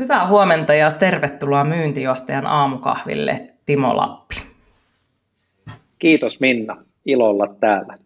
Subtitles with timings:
[0.00, 4.36] Hyvää huomenta ja tervetuloa myyntijohtajan aamukahville, Timo Lappi.
[5.98, 7.98] Kiitos Minna, ilo olla täällä.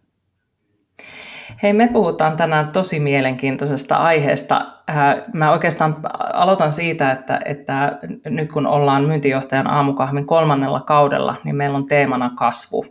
[1.63, 4.65] Hei, me puhutaan tänään tosi mielenkiintoisesta aiheesta.
[4.89, 5.97] Äh, mä oikeastaan
[6.33, 12.31] aloitan siitä, että, että nyt kun ollaan myyntijohtajan aamukahvin kolmannella kaudella, niin meillä on teemana
[12.35, 12.85] kasvu.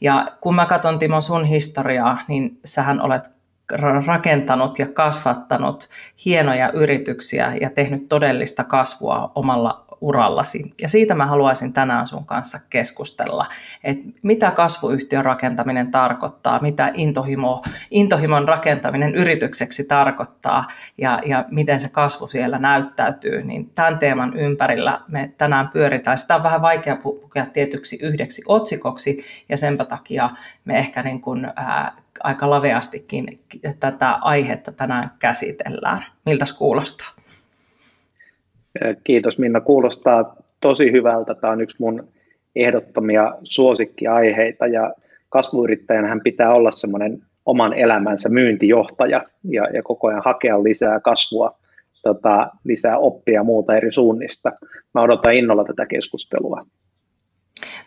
[0.00, 3.31] Ja kun mä katson Timo sun historiaa, niin sähän olet
[4.06, 5.88] rakentanut ja kasvattanut
[6.24, 10.74] hienoja yrityksiä ja tehnyt todellista kasvua omalla urallasi.
[10.80, 13.46] Ja siitä mä haluaisin tänään sun kanssa keskustella,
[13.84, 20.66] että mitä kasvuyhtiön rakentaminen tarkoittaa, mitä intohimo, intohimon rakentaminen yritykseksi tarkoittaa
[20.98, 23.44] ja, ja miten se kasvu siellä näyttäytyy.
[23.44, 26.18] Niin tämän teeman ympärillä me tänään pyöritään.
[26.18, 30.30] Sitä on vähän vaikea pukea tietyksi yhdeksi otsikoksi ja senpä takia
[30.64, 31.92] me ehkä niin kuin, ää,
[32.24, 33.40] aika laveastikin
[33.80, 36.04] tätä aihetta tänään käsitellään.
[36.26, 37.21] Miltä kuulostaa?
[39.04, 41.34] Kiitos Minna, kuulostaa tosi hyvältä.
[41.34, 42.08] Tämä on yksi mun
[42.56, 44.94] ehdottomia suosikkiaiheita ja
[45.28, 51.58] kasvuyrittäjän pitää olla semmoinen oman elämänsä myyntijohtaja ja, ja koko ajan hakea lisää kasvua,
[52.02, 54.52] tota, lisää oppia muuta eri suunnista.
[54.94, 56.66] Mä odotan innolla tätä keskustelua.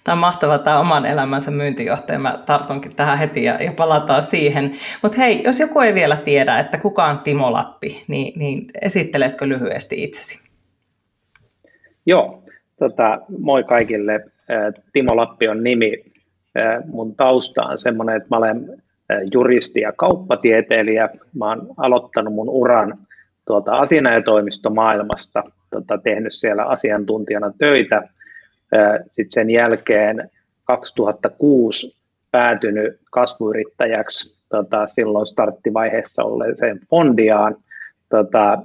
[0.03, 2.19] Tämä on mahtava tämä oman elämänsä myyntijohtaja.
[2.19, 4.75] Mä tartunkin tähän heti ja, ja palataan siihen.
[5.03, 9.47] Mutta hei, jos joku ei vielä tiedä, että kuka on Timo Lappi, niin, niin esitteletkö
[9.47, 10.44] lyhyesti itsesi?
[12.05, 12.43] Joo,
[12.79, 14.25] tota, moi kaikille.
[14.93, 16.03] Timo Lappi on nimi.
[16.85, 18.83] Mun tausta on semmoinen, että mä olen
[19.33, 21.09] juristi ja kauppatieteilijä.
[21.38, 22.97] Mä oon aloittanut mun uran
[23.47, 28.09] tuolta asianajotoimistomaailmasta, tota, tehnyt siellä asiantuntijana töitä.
[29.07, 30.29] Sitten sen jälkeen
[30.63, 31.95] 2006
[32.31, 37.55] päätynyt kasvuyrittäjäksi tota, silloin starttivaiheessa olleeseen Fondiaan.
[38.09, 38.57] Tota,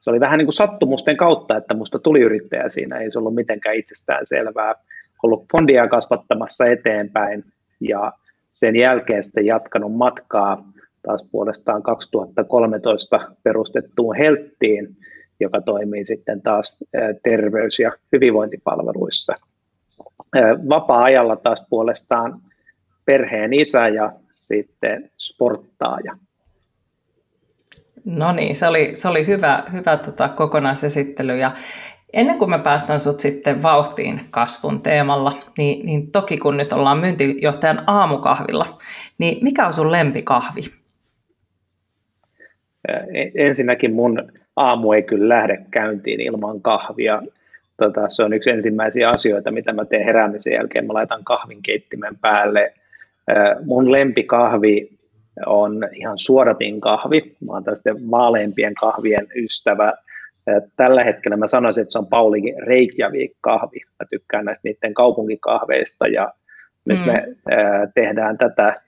[0.00, 3.34] se oli vähän niin kuin sattumusten kautta, että musta tuli yrittäjä siinä, ei se ollut
[3.34, 4.74] mitenkään itsestään selvää.
[5.22, 7.44] Ollut fondia kasvattamassa eteenpäin
[7.80, 8.12] ja
[8.52, 10.64] sen jälkeen sitten jatkanut matkaa
[11.02, 14.96] taas puolestaan 2013 perustettuun Helttiin,
[15.40, 16.84] joka toimii sitten taas
[17.22, 19.34] terveys- ja hyvinvointipalveluissa.
[20.68, 22.40] Vapaa-ajalla taas puolestaan
[23.04, 26.16] perheen isä ja sitten sporttaaja.
[28.04, 31.36] No niin, se oli, se oli hyvä, hyvä tota, kokonaisesittely.
[31.36, 31.52] Ja
[32.12, 36.98] ennen kuin me päästään sut sitten vauhtiin kasvun teemalla, niin, niin toki kun nyt ollaan
[36.98, 38.78] myyntijohtajan aamukahvilla,
[39.18, 40.60] niin mikä on sun lempikahvi?
[43.34, 47.22] Ensinnäkin mun aamu ei kyllä lähde käyntiin ilman kahvia.
[47.76, 50.86] Tota, se on yksi ensimmäisiä asioita, mitä mä teen heräämisen jälkeen.
[50.86, 52.74] Mä laitan kahvin keittimen päälle.
[53.64, 54.97] Mun lempikahvi
[55.46, 57.36] on ihan suodatin kahvi.
[57.46, 59.92] Mä oon tästä vaaleampien kahvien ystävä.
[60.76, 63.80] Tällä hetkellä mä sanoisin, että se on Pauli Reykjavik-kahvi.
[64.00, 66.32] Mä tykkään näistä niiden kaupunkikahveista ja
[66.84, 66.94] mm.
[66.94, 67.26] nyt me
[67.94, 68.80] tehdään tätä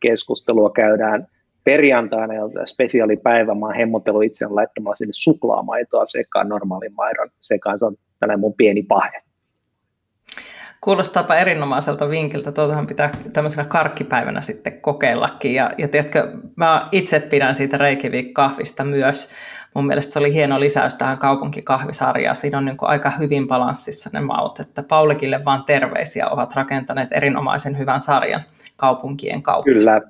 [0.00, 1.26] keskustelua, käydään
[1.64, 2.34] perjantaina
[2.64, 3.54] spesiaalipäivä.
[3.54, 7.78] Mä oon hemmotellut itse laittamalla sinne suklaamaitoa sekaan normaalin maidon sekaan.
[7.78, 9.22] Se on tällainen mun pieni pahe.
[10.80, 12.52] Kuulostaapa erinomaiselta vinkiltä.
[12.52, 15.54] Tuotahan pitää tämmöisenä karkkipäivänä sitten kokeillakin.
[15.54, 19.32] Ja, ja tiedätkö, mä itse pidän siitä Reykjavik-kahvista myös.
[19.74, 22.36] Mun mielestä se oli hieno lisäys tähän kaupunkikahvisarjaan.
[22.36, 24.60] Siinä on niin aika hyvin balanssissa ne maut.
[24.60, 28.42] Että Paulikille vaan terveisiä ovat rakentaneet erinomaisen hyvän sarjan
[28.76, 29.70] kaupunkien kautta.
[29.70, 30.00] Kyllä.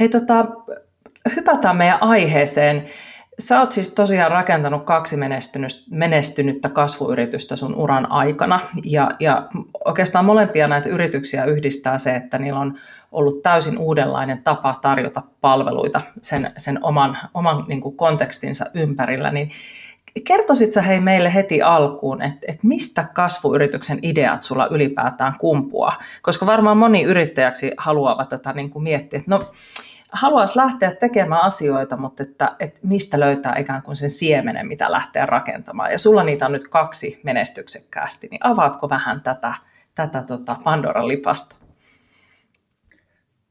[0.00, 0.46] Hei, tota,
[1.36, 2.86] hypätään meidän aiheeseen.
[3.38, 5.16] Sä oot siis tosiaan rakentanut kaksi
[5.90, 9.48] menestynyttä kasvuyritystä sun uran aikana ja, ja
[9.84, 12.78] oikeastaan molempia näitä yrityksiä yhdistää se, että niillä on
[13.12, 19.50] ollut täysin uudenlainen tapa tarjota palveluita sen, sen oman, oman niin kuin kontekstinsa ympärillä, niin
[20.24, 25.92] kertoisit sä hei meille heti alkuun, että, että mistä kasvuyrityksen ideat sulla ylipäätään kumpua?
[26.22, 29.40] Koska varmaan moni yrittäjäksi haluavat tätä niin kuin miettiä, että no
[30.14, 35.26] haluaisi lähteä tekemään asioita, mutta että, että mistä löytää ikään kuin sen siemenen, mitä lähteä
[35.26, 35.92] rakentamaan.
[35.92, 39.54] Ja sulla niitä on nyt kaksi menestyksekkäästi, niin avaatko vähän tätä,
[39.94, 41.56] tätä tota Pandoran lipasta?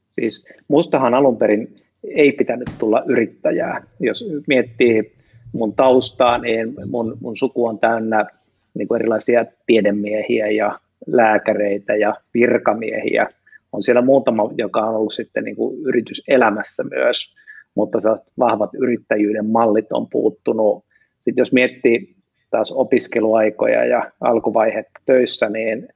[0.09, 3.83] Siis mustahan alun perin ei pitänyt tulla yrittäjää.
[3.99, 5.15] Jos miettii
[5.53, 8.25] mun taustaa, niin mun, mun suku on täynnä
[8.73, 13.29] niin kuin erilaisia tiedemiehiä ja lääkäreitä ja virkamiehiä.
[13.73, 17.35] On siellä muutama, joka on ollut sitten niin kuin yrityselämässä myös,
[17.75, 17.99] mutta
[18.39, 20.85] vahvat yrittäjyyden mallit on puuttunut.
[21.21, 22.15] Sitten jos miettii
[22.51, 25.87] taas opiskeluaikoja ja alkuvaihetta töissä, niin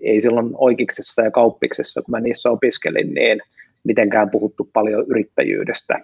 [0.00, 3.40] ei silloin oikeiksessa ja kauppiksessa, kun mä niissä opiskelin, niin
[3.84, 6.00] mitenkään puhuttu paljon yrittäjyydestä.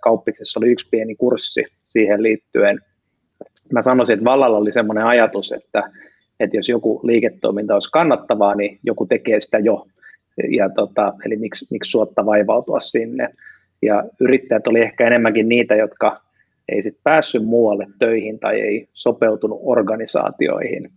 [0.00, 2.80] Kauppiksessa oli yksi pieni kurssi siihen liittyen.
[3.72, 5.90] Mä sanoisin, että vallalla oli semmoinen ajatus, että,
[6.40, 9.86] että jos joku liiketoiminta olisi kannattavaa, niin joku tekee sitä jo.
[10.50, 13.28] Ja tota, eli miksi, miksi suotta vaivautua sinne.
[13.82, 16.20] Ja yrittäjät oli ehkä enemmänkin niitä, jotka
[16.68, 20.90] ei sit päässyt muualle töihin tai ei sopeutunut organisaatioihin.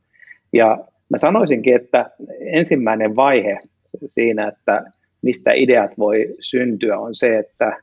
[0.54, 0.78] Ja
[1.10, 3.60] mä sanoisinkin, että ensimmäinen vaihe
[4.06, 4.84] siinä, että
[5.22, 7.78] mistä ideat voi syntyä, on se, että,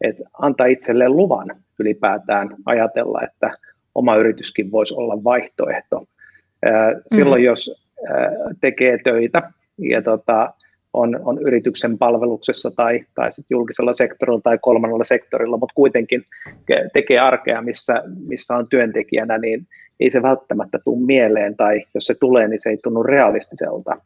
[0.00, 3.50] että antaa itselleen luvan ylipäätään ajatella, että
[3.94, 6.04] oma yrityskin voisi olla vaihtoehto.
[7.14, 7.44] Silloin, mm.
[7.44, 7.88] jos
[8.60, 9.42] tekee töitä
[9.78, 10.54] ja tota,
[10.92, 16.24] on, on yrityksen palveluksessa tai, tai sit julkisella sektorilla tai kolmannella sektorilla, mutta kuitenkin
[16.92, 19.66] tekee arkea, missä, missä on työntekijänä, niin
[20.00, 23.96] ei se välttämättä tule mieleen, tai jos se tulee, niin se ei tunnu realistiselta.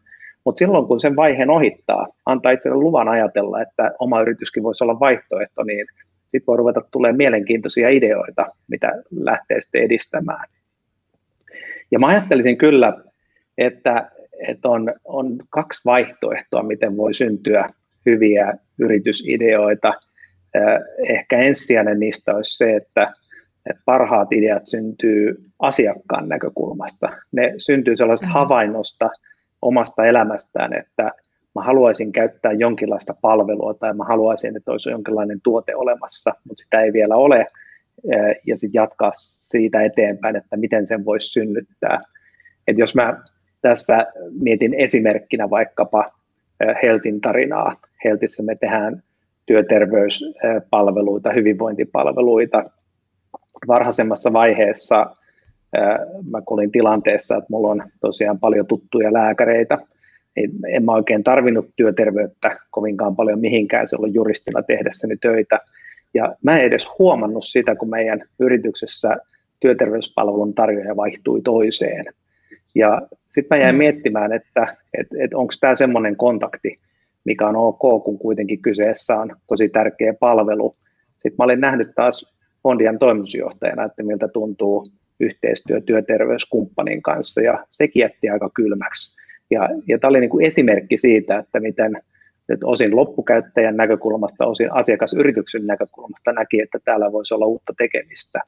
[0.44, 5.00] Mutta silloin, kun sen vaiheen ohittaa, antaa itselle luvan ajatella, että oma yrityskin voisi olla
[5.00, 5.86] vaihtoehto, niin
[6.26, 10.48] sitten voi ruveta tulemaan mielenkiintoisia ideoita, mitä lähtee sitten edistämään.
[11.90, 13.02] Ja mä ajattelisin kyllä,
[13.58, 14.10] että,
[14.48, 17.70] että on, on kaksi vaihtoehtoa, miten voi syntyä
[18.06, 19.94] hyviä yritysideoita.
[21.08, 23.12] Ehkä ensisijainen niistä olisi se, että
[23.84, 27.08] parhaat ideat syntyy asiakkaan näkökulmasta.
[27.32, 29.10] Ne syntyy sellaisesta havainnosta
[29.62, 31.10] omasta elämästään, että
[31.54, 36.80] mä haluaisin käyttää jonkinlaista palvelua tai mä haluaisin, että olisi jonkinlainen tuote olemassa, mutta sitä
[36.80, 37.46] ei vielä ole,
[38.46, 42.00] ja sitten jatkaa siitä eteenpäin, että miten sen voisi synnyttää.
[42.68, 43.22] Et jos mä
[43.68, 44.06] tässä
[44.40, 46.12] mietin esimerkkinä vaikkapa
[46.82, 47.76] Heltin tarinaa.
[48.04, 49.02] Heltissä me tehdään
[49.46, 52.64] työterveyspalveluita, hyvinvointipalveluita,
[53.68, 55.16] varhaisemmassa vaiheessa
[56.30, 59.78] mä olin tilanteessa, että mulla on tosiaan paljon tuttuja lääkäreitä.
[60.68, 65.58] En mä oikein tarvinnut työterveyttä kovinkaan paljon mihinkään silloin juristina tehdessäni töitä.
[66.14, 69.16] Ja mä en edes huomannut sitä, kun meidän yrityksessä
[69.60, 72.04] työterveyspalvelun tarjoaja vaihtui toiseen.
[72.74, 73.78] Ja sitten mä jäin mm.
[73.78, 76.78] miettimään, että et, et onko tämä semmoinen kontakti,
[77.24, 80.76] mikä on ok, kun kuitenkin kyseessä on tosi tärkeä palvelu.
[81.12, 84.86] Sitten mä olin nähnyt taas Fondian toimitusjohtajana, että miltä tuntuu
[85.20, 89.16] yhteistyö työterveyskumppanin kanssa, ja se jätti aika kylmäksi.
[89.50, 91.92] Ja, ja tämä oli niin kuin esimerkki siitä, että miten
[92.48, 98.40] nyt osin loppukäyttäjän näkökulmasta, osin asiakasyrityksen näkökulmasta näki, että täällä voisi olla uutta tekemistä.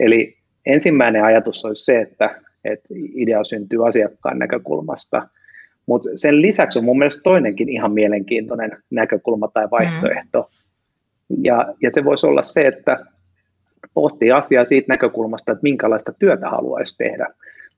[0.00, 0.36] Eli
[0.66, 5.28] ensimmäinen ajatus olisi se, että, että idea syntyy asiakkaan näkökulmasta,
[5.86, 10.50] mutta sen lisäksi on mun mielestä toinenkin ihan mielenkiintoinen näkökulma tai vaihtoehto.
[11.28, 11.44] Mm.
[11.44, 13.06] Ja, ja se voisi olla se, että
[13.94, 17.26] pohtii asiaa siitä näkökulmasta, että minkälaista työtä haluaisi tehdä.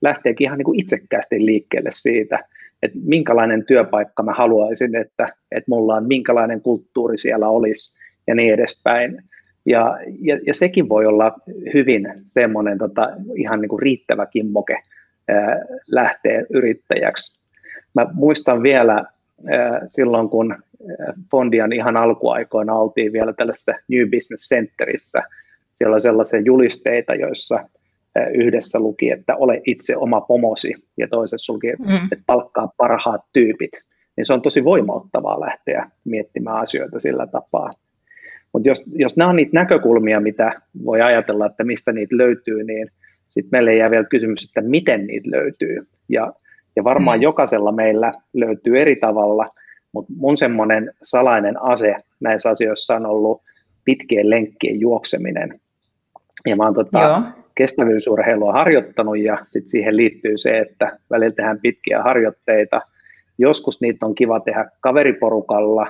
[0.01, 2.43] Lähteekin ihan niin kuin itsekkäästi liikkeelle siitä,
[2.83, 7.97] että minkälainen työpaikka mä haluaisin, että, että mulla on, minkälainen kulttuuri siellä olisi
[8.27, 9.23] ja niin edespäin.
[9.67, 11.35] Ja, ja, ja sekin voi olla
[11.73, 14.77] hyvin semmoinen tota, ihan niin kuin riittävä kimmoke
[15.27, 17.39] ää, lähteä yrittäjäksi.
[17.95, 20.55] Mä muistan vielä ää, silloin, kun
[21.31, 25.23] Fondian ihan alkuaikoina oltiin vielä tällaisessa New Business Centerissä,
[25.73, 27.59] siellä on sellaisia julisteita, joissa
[28.33, 31.95] yhdessä luki, että ole itse oma pomosi, ja toisessa luki, mm.
[32.11, 33.71] että palkkaa parhaat tyypit.
[34.17, 37.71] Niin se on tosi voimauttavaa lähteä miettimään asioita sillä tapaa.
[38.53, 40.51] Mutta jos, jos nämä on niitä näkökulmia, mitä
[40.85, 42.91] voi ajatella, että mistä niitä löytyy, niin
[43.27, 45.87] sitten meille jää vielä kysymys, että miten niitä löytyy.
[46.09, 46.33] Ja,
[46.75, 47.23] ja varmaan mm.
[47.23, 49.49] jokaisella meillä löytyy eri tavalla,
[49.91, 53.41] mutta mun semmoinen salainen ase näissä asioissa on ollut
[53.85, 55.59] pitkien lenkkien juokseminen.
[56.45, 57.21] Ja mä oon tota,
[57.55, 62.81] kestävyysurheilua harjoittanut ja sit siihen liittyy se, että välillä tehdään pitkiä harjoitteita.
[63.37, 65.87] Joskus niitä on kiva tehdä kaveriporukalla,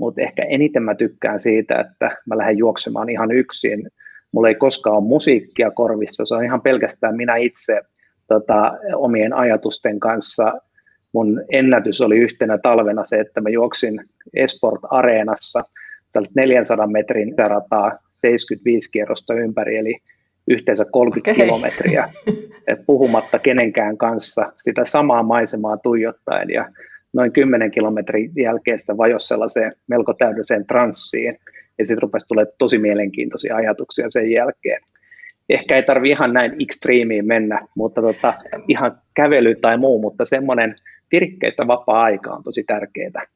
[0.00, 3.90] mutta ehkä eniten mä tykkään siitä, että mä lähden juoksemaan ihan yksin.
[4.32, 7.80] Mulla ei koskaan ole musiikkia korvissa, se on ihan pelkästään minä itse
[8.28, 10.52] tota, omien ajatusten kanssa.
[11.12, 14.00] Mun ennätys oli yhtenä talvena se, että mä juoksin
[14.34, 15.64] Esport Areenassa–
[16.36, 19.98] 400 metrin rataa 75 kierrosta ympäri, eli
[20.48, 21.44] yhteensä 30 okay.
[21.46, 22.08] kilometriä,
[22.86, 26.68] puhumatta kenenkään kanssa sitä samaa maisemaa tuijottaen, ja
[27.12, 31.38] noin 10 kilometrin jälkeen sitä vajosi sellaiseen melko täydelliseen transsiin,
[31.78, 34.82] ja sitten rupesi tulemaan tosi mielenkiintoisia ajatuksia sen jälkeen.
[35.48, 38.34] ehkä ei tarvi ihan näin ekstriimiin mennä, mutta tota,
[38.68, 40.76] ihan kävely tai muu, mutta semmoinen
[41.12, 43.26] virkkeistä vapaa-aika on tosi tärkeää.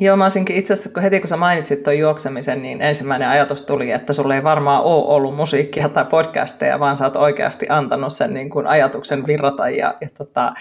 [0.00, 3.62] Joo, mä olisinkin itse asiassa, kun heti kun sä mainitsit tuon juoksemisen, niin ensimmäinen ajatus
[3.62, 8.12] tuli, että sulla ei varmaan ole ollut musiikkia tai podcasteja, vaan sä oot oikeasti antanut
[8.12, 9.68] sen niin kuin ajatuksen virrata.
[9.68, 10.54] Ja, ja tota,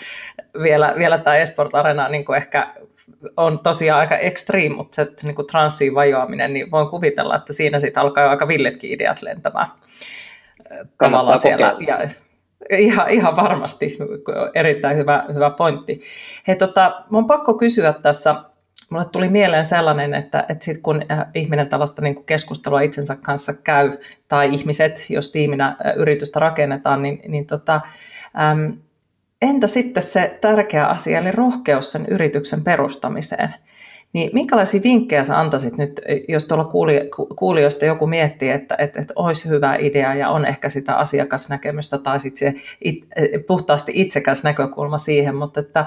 [0.64, 2.68] vielä, vielä tämä Esport Arena niin kuin ehkä
[3.38, 7.80] on tosiaan aika extreme, mutta se niin kuin transsiin vajoaminen, niin voin kuvitella, että siinä
[7.80, 9.68] sitten alkaa jo aika villetkin ideat lentämään.
[10.98, 11.76] Tavallaan siellä.
[11.88, 12.10] Ja,
[12.78, 13.98] ihan, ihan varmasti
[14.56, 16.02] erittäin hyvä, hyvä pointti.
[16.48, 18.36] Hei, tota, mun pakko kysyä tässä,
[18.90, 23.16] mulle tuli mieleen sellainen, että, että sit kun äh, ihminen tällaista niin kuin keskustelua itsensä
[23.16, 27.82] kanssa käy, tai ihmiset, jos tiiminä äh, yritystä rakennetaan, niin, niin tota,
[28.52, 28.74] äm,
[29.42, 33.54] entä sitten se tärkeä asia, eli rohkeus sen yrityksen perustamiseen?
[34.16, 36.70] Niin minkälaisia vinkkejä sä antaisit nyt, jos tuolla
[37.36, 42.20] kuulijoista joku miettii, että, että, että olisi hyvä idea ja on ehkä sitä asiakasnäkemystä tai
[42.20, 43.06] sitten se it,
[43.48, 45.86] puhtaasti itsekäs näkökulma siihen, mutta että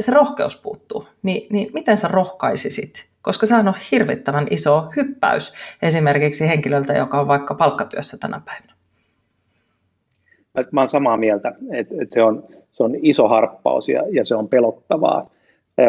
[0.00, 3.06] se rohkeus puuttuu, niin, niin miten sä rohkaisisit?
[3.22, 8.74] Koska sehän on hirvittävän iso hyppäys esimerkiksi henkilöltä, joka on vaikka palkkatyössä tänä päivänä.
[10.72, 14.34] Mä olen samaa mieltä, että, että se, on, se on iso harppaus ja, ja se
[14.34, 15.30] on pelottavaa.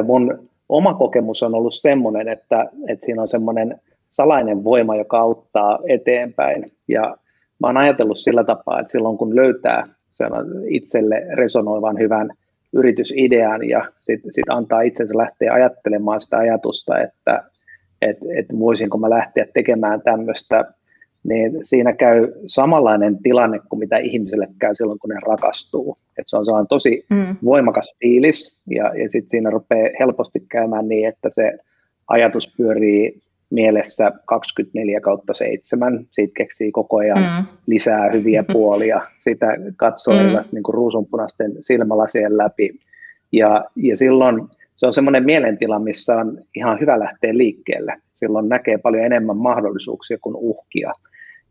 [0.03, 5.79] Mun oma kokemus on ollut semmoinen, että, että siinä on semmoinen salainen voima, joka auttaa
[5.87, 6.71] eteenpäin.
[6.87, 7.17] Ja
[7.59, 9.83] mä oon ajatellut sillä tapaa, että silloin kun löytää
[10.67, 12.29] itselle resonoivan hyvän
[12.73, 17.43] yritysidean ja sitten sit antaa itsensä lähteä ajattelemaan sitä ajatusta, että
[18.01, 20.65] et, et voisinko mä lähteä tekemään tämmöistä
[21.23, 25.97] niin siinä käy samanlainen tilanne kuin mitä ihmiselle käy silloin, kun ne rakastuu.
[26.21, 27.35] Et se on sellainen tosi mm.
[27.45, 31.57] voimakas fiilis, ja, ja sitten siinä rupeaa helposti käymään niin, että se
[32.07, 37.47] ajatus pyörii mielessä 24 kautta 7, siitä keksii koko ajan mm.
[37.67, 40.39] lisää hyviä puolia, sitä katsoo mm.
[40.51, 42.79] niin kuin ruusunpunaisten silmälasien läpi,
[43.31, 48.01] ja, ja silloin se on semmoinen mielentila, missä on ihan hyvä lähteä liikkeelle.
[48.13, 50.91] Silloin näkee paljon enemmän mahdollisuuksia kuin uhkia.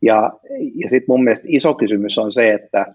[0.03, 0.33] Ja,
[0.75, 2.87] ja sitten mun mielestä iso kysymys on se, että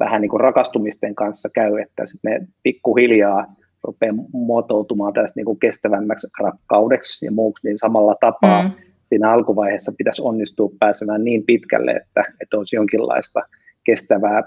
[0.00, 3.46] vähän niin kuin rakastumisten kanssa käy, että sit ne pikkuhiljaa
[3.82, 8.70] rupeaa muotoutumaan tästä niin kuin kestävämmäksi rakkaudeksi ja muuksi, niin samalla tapaa mm.
[9.04, 13.40] siinä alkuvaiheessa pitäisi onnistua pääsemään niin pitkälle, että, että olisi jonkinlaista
[13.84, 14.42] kestävää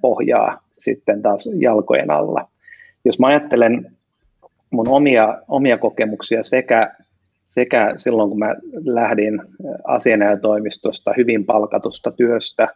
[0.00, 2.48] pohjaa sitten taas jalkojen alla.
[3.04, 3.92] Jos mä ajattelen
[4.70, 6.94] mun omia, omia kokemuksia sekä
[7.54, 8.54] sekä silloin, kun mä
[8.84, 9.42] lähdin
[9.84, 12.68] asianajotoimistosta hyvin palkatusta työstä,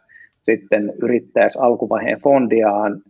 [0.51, 3.01] sitten yrittäjäs alkuvaiheen fondiaan,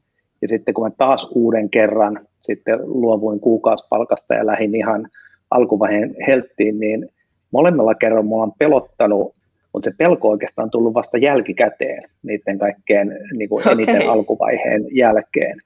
[0.41, 5.08] ja sitten kun mä taas uuden kerran sitten luovuin kuukausipalkasta ja lähdin ihan
[5.51, 7.10] alkuvaiheen helttiin, niin
[7.51, 9.36] molemmilla kerroilla mulla on pelottanut,
[9.74, 14.08] mutta se pelko oikeastaan on tullut vasta jälkikäteen niiden kaikkeen niin kuin eniten okay.
[14.08, 15.58] alkuvaiheen jälkeen.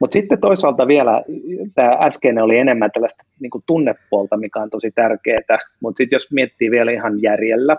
[0.00, 1.22] Mutta sitten toisaalta vielä
[1.74, 6.32] tämä äskeinen oli enemmän tällaista niin kuin tunnepuolta, mikä on tosi tärkeää, mutta sitten jos
[6.32, 7.76] miettii vielä ihan järjellä,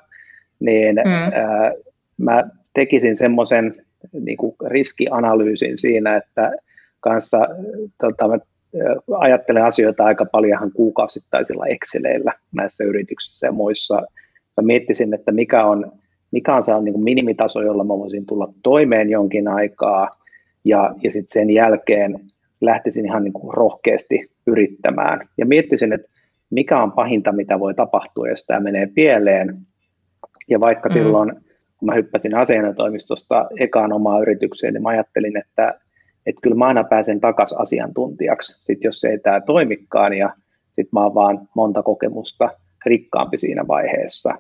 [0.59, 1.11] niin mm.
[1.11, 1.71] ää,
[2.17, 2.43] mä
[2.77, 3.75] tekisin semmoisen
[4.13, 6.51] niin riskianalyysin siinä, että
[6.99, 7.37] kanssa
[8.01, 8.37] tota, mä
[9.17, 13.95] ajattelen asioita aika paljon ihan kuukausittaisilla Exceleillä näissä yrityksissä ja muissa.
[14.57, 15.91] Mä miettisin, että mikä on,
[16.31, 20.09] mikä on se on niin minimitaso, jolla mä voisin tulla toimeen jonkin aikaa,
[20.65, 22.19] ja, ja sitten sen jälkeen
[22.61, 26.07] lähtisin ihan niin kuin rohkeasti yrittämään ja miettisin, että
[26.49, 29.57] mikä on pahinta, mitä voi tapahtua, jos tämä menee pieleen.
[30.49, 30.93] Ja vaikka mm.
[30.93, 31.46] silloin,
[31.77, 35.79] kun mä hyppäsin asianajotoimistosta ekaan omaan yritykseen, niin mä ajattelin, että,
[36.25, 40.33] että kyllä mä aina pääsen takaisin asiantuntijaksi, sit jos ei tämä toimikaan, ja
[40.65, 42.49] sitten mä oon vaan monta kokemusta
[42.85, 44.35] rikkaampi siinä vaiheessa.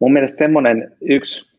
[0.00, 1.52] Mun mielestä semmoinen yksi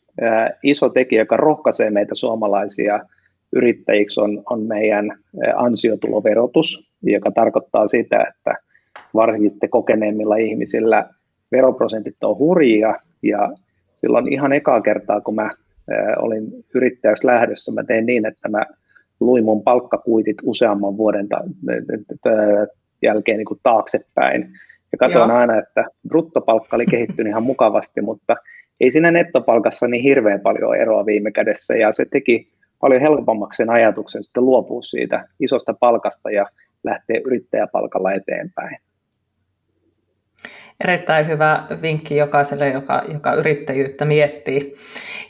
[0.63, 3.00] iso tekijä, joka rohkaisee meitä suomalaisia–
[3.55, 5.19] yrittäjiksi on, on meidän
[5.55, 8.55] ansiotuloverotus, joka tarkoittaa sitä, että
[9.13, 11.10] varsinkin sitten kokeneemmilla ihmisillä
[11.51, 13.51] veroprosentit on hurjia ja
[14.03, 15.50] silloin ihan ekaa kertaa, kun mä
[16.17, 16.43] olin
[16.74, 18.65] yrittäjäksi lähdössä, mä tein niin, että mä
[19.19, 21.43] luin mun palkkakuitit useamman vuoden ta-
[23.01, 24.50] jälkeen niin kuin taaksepäin.
[24.91, 25.38] Ja katsoin Joo.
[25.38, 28.36] aina, että bruttopalkka oli kehittynyt ihan mukavasti, mutta
[28.79, 31.75] ei siinä nettopalkassa niin hirveän paljon eroa viime kädessä.
[31.75, 32.48] Ja se teki
[32.79, 36.45] paljon helpommaksi sen ajatuksen sitten luopua siitä isosta palkasta ja
[36.83, 38.77] lähteä yrittäjäpalkalla eteenpäin.
[40.84, 44.75] Erittäin hyvä vinkki jokaiselle, joka, joka yrittäjyyttä miettii.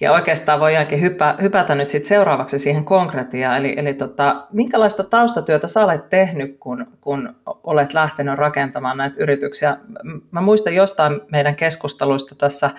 [0.02, 3.58] Ja oikeastaan voidaankin hypä, hypätä nyt sit seuraavaksi siihen konkretiaan.
[3.58, 9.78] Eli, eli tota, minkälaista taustatyötä sä olet tehnyt, kun, kun olet lähtenyt rakentamaan näitä yrityksiä?
[10.32, 12.70] Mä muistan jostain meidän keskusteluista tässä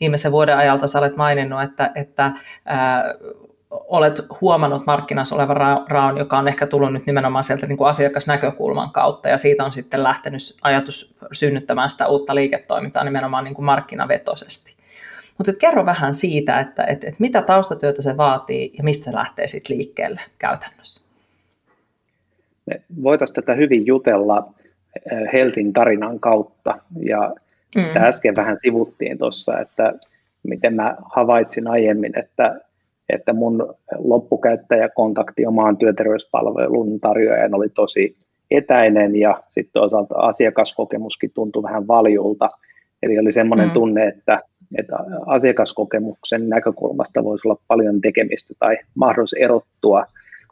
[0.00, 2.32] viimeisen vuoden ajalta, sä olet maininnut, että, että
[2.64, 3.04] ää,
[3.72, 8.90] olet huomannut markkinassa olevan raon, joka on ehkä tullut nyt nimenomaan sieltä niin kuin asiakasnäkökulman
[8.90, 14.76] kautta, ja siitä on sitten lähtenyt ajatus synnyttämään sitä uutta liiketoimintaa nimenomaan niin kuin markkinavetoisesti.
[15.38, 19.48] Mutta kerro vähän siitä, että, että, että mitä taustatyötä se vaatii ja mistä se lähtee
[19.48, 21.02] sitten liikkeelle käytännössä.
[22.66, 24.54] Me voitaisiin tätä hyvin jutella
[25.12, 27.34] eh, Heltin tarinan kautta, ja
[27.76, 27.82] mm.
[27.96, 29.92] äsken vähän sivuttiin tuossa, että
[30.42, 32.60] miten mä havaitsin aiemmin, että
[33.12, 38.16] että mun loppukäyttäjäkontakti omaan työterveyspalvelun tarjoajan oli tosi
[38.50, 42.50] etäinen ja sitten toisaalta asiakaskokemuskin tuntui vähän valjulta.
[43.02, 43.72] Eli oli semmoinen mm.
[43.72, 44.40] tunne, että,
[44.78, 50.04] että asiakaskokemuksen näkökulmasta voisi olla paljon tekemistä tai mahdollisuus erottua.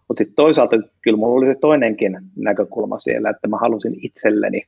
[0.08, 4.62] Mutta sitten toisaalta kyllä minulla oli se toinenkin näkökulma siellä, että mä halusin itselleni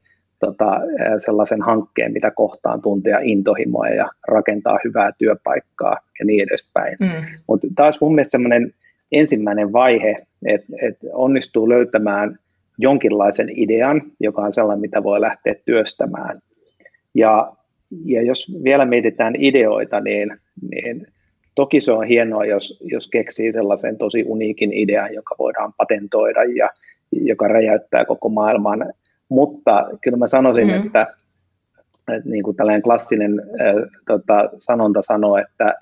[0.46, 0.80] tota,
[1.24, 6.96] sellaisen hankkeen, mitä kohtaan tuntea intohimoa ja rakentaa hyvää työpaikkaa ja niin edespäin.
[7.00, 7.26] Mm.
[7.46, 8.72] Mutta taas mun mielestä semmoinen
[9.12, 12.38] ensimmäinen vaihe, että et onnistuu löytämään
[12.78, 16.40] jonkinlaisen idean, joka on sellainen, mitä voi lähteä työstämään.
[17.14, 17.52] Ja,
[18.04, 20.36] ja jos vielä mietitään ideoita, niin,
[20.70, 21.06] niin
[21.54, 26.68] toki se on hienoa, jos, jos keksii sellaisen tosi uniikin idean, joka voidaan patentoida ja
[27.12, 28.92] joka räjäyttää koko maailman
[29.32, 30.86] mutta kyllä mä sanoisin, mm.
[30.86, 31.06] että,
[32.12, 35.74] että niin kuin tällainen klassinen äh, tota, sanonta sanoo, että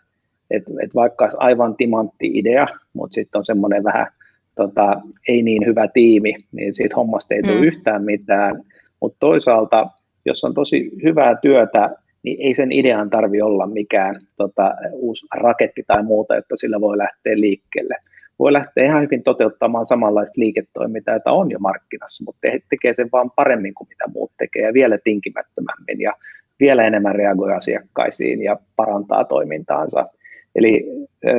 [0.51, 4.07] et, et vaikka olisi aivan timantti idea, mutta sitten on semmoinen vähän
[4.55, 7.63] tota, ei niin hyvä tiimi, niin siitä hommasta ei tule mm.
[7.63, 8.63] yhtään mitään.
[9.01, 9.87] Mutta toisaalta,
[10.25, 11.91] jos on tosi hyvää työtä,
[12.23, 16.99] niin ei sen idean tarvi olla mikään tota, uusi raketti tai muuta, että sillä voi
[16.99, 17.97] lähteä liikkeelle
[18.41, 23.31] voi lähteä ihan hyvin toteuttamaan samanlaista liiketoimintaa, jota on jo markkinassa, mutta tekee sen vaan
[23.31, 26.13] paremmin kuin mitä muut tekee ja vielä tinkimättömämmin ja
[26.61, 30.07] vielä enemmän reagoi asiakkaisiin ja parantaa toimintaansa.
[30.55, 30.87] Eli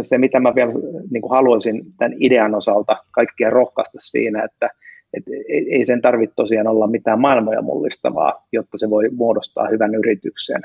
[0.01, 0.71] se, mitä mä vielä
[1.11, 4.69] niin kuin haluaisin tämän idean osalta kaikkia rohkaista siinä, että,
[5.13, 10.61] että ei sen tarvitse tosiaan olla mitään maailmoja mullistavaa, jotta se voi muodostaa hyvän yrityksen.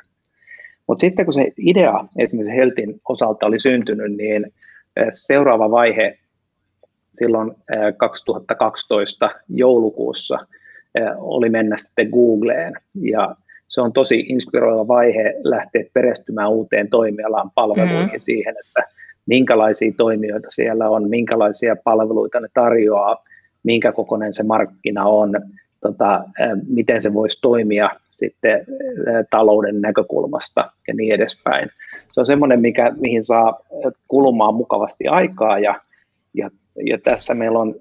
[0.86, 4.52] Mutta sitten kun se idea esimerkiksi Heltin osalta oli syntynyt, niin
[5.12, 6.18] seuraava vaihe
[7.18, 7.52] silloin
[7.96, 10.38] 2012 joulukuussa
[11.16, 13.36] oli mennä sitten Googleen ja
[13.68, 18.18] se on tosi inspiroiva vaihe lähteä perehtymään uuteen toimialaan palveluihin mm.
[18.18, 23.24] siihen, että minkälaisia toimijoita siellä on, minkälaisia palveluita ne tarjoaa,
[23.62, 25.40] minkä kokoinen se markkina on,
[25.80, 26.24] tota,
[26.68, 28.66] miten se voisi toimia sitten
[29.30, 31.68] talouden näkökulmasta ja niin edespäin.
[32.12, 33.60] Se on semmoinen, mikä, mihin saa
[34.08, 35.80] kulumaan mukavasti aikaa ja,
[36.34, 36.50] ja
[36.84, 37.74] ja tässä meillä on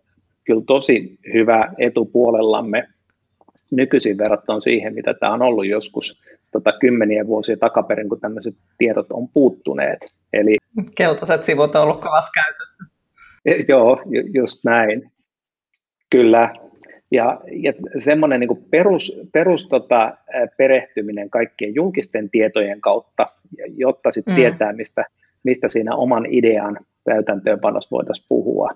[0.43, 2.87] kyllä tosi hyvä etupuolellamme
[3.71, 9.11] nykyisin verrattuna siihen, mitä tämä on ollut joskus tota, kymmeniä vuosia takaperin, kun tämmöiset tiedot
[9.11, 9.99] on puuttuneet.
[10.33, 10.57] Eli,
[10.97, 12.83] Keltaiset sivut on ollut kovassa käytössä.
[13.45, 14.01] E, joo,
[14.33, 15.11] just näin.
[16.09, 16.53] Kyllä.
[17.11, 20.17] Ja, ja semmoinen niin perus, perus tota,
[20.57, 23.27] perehtyminen kaikkien julkisten tietojen kautta,
[23.77, 24.35] jotta sitten mm.
[24.35, 25.05] tietää, mistä,
[25.43, 28.69] mistä siinä oman idean täytäntöönpanossa voitaisiin puhua.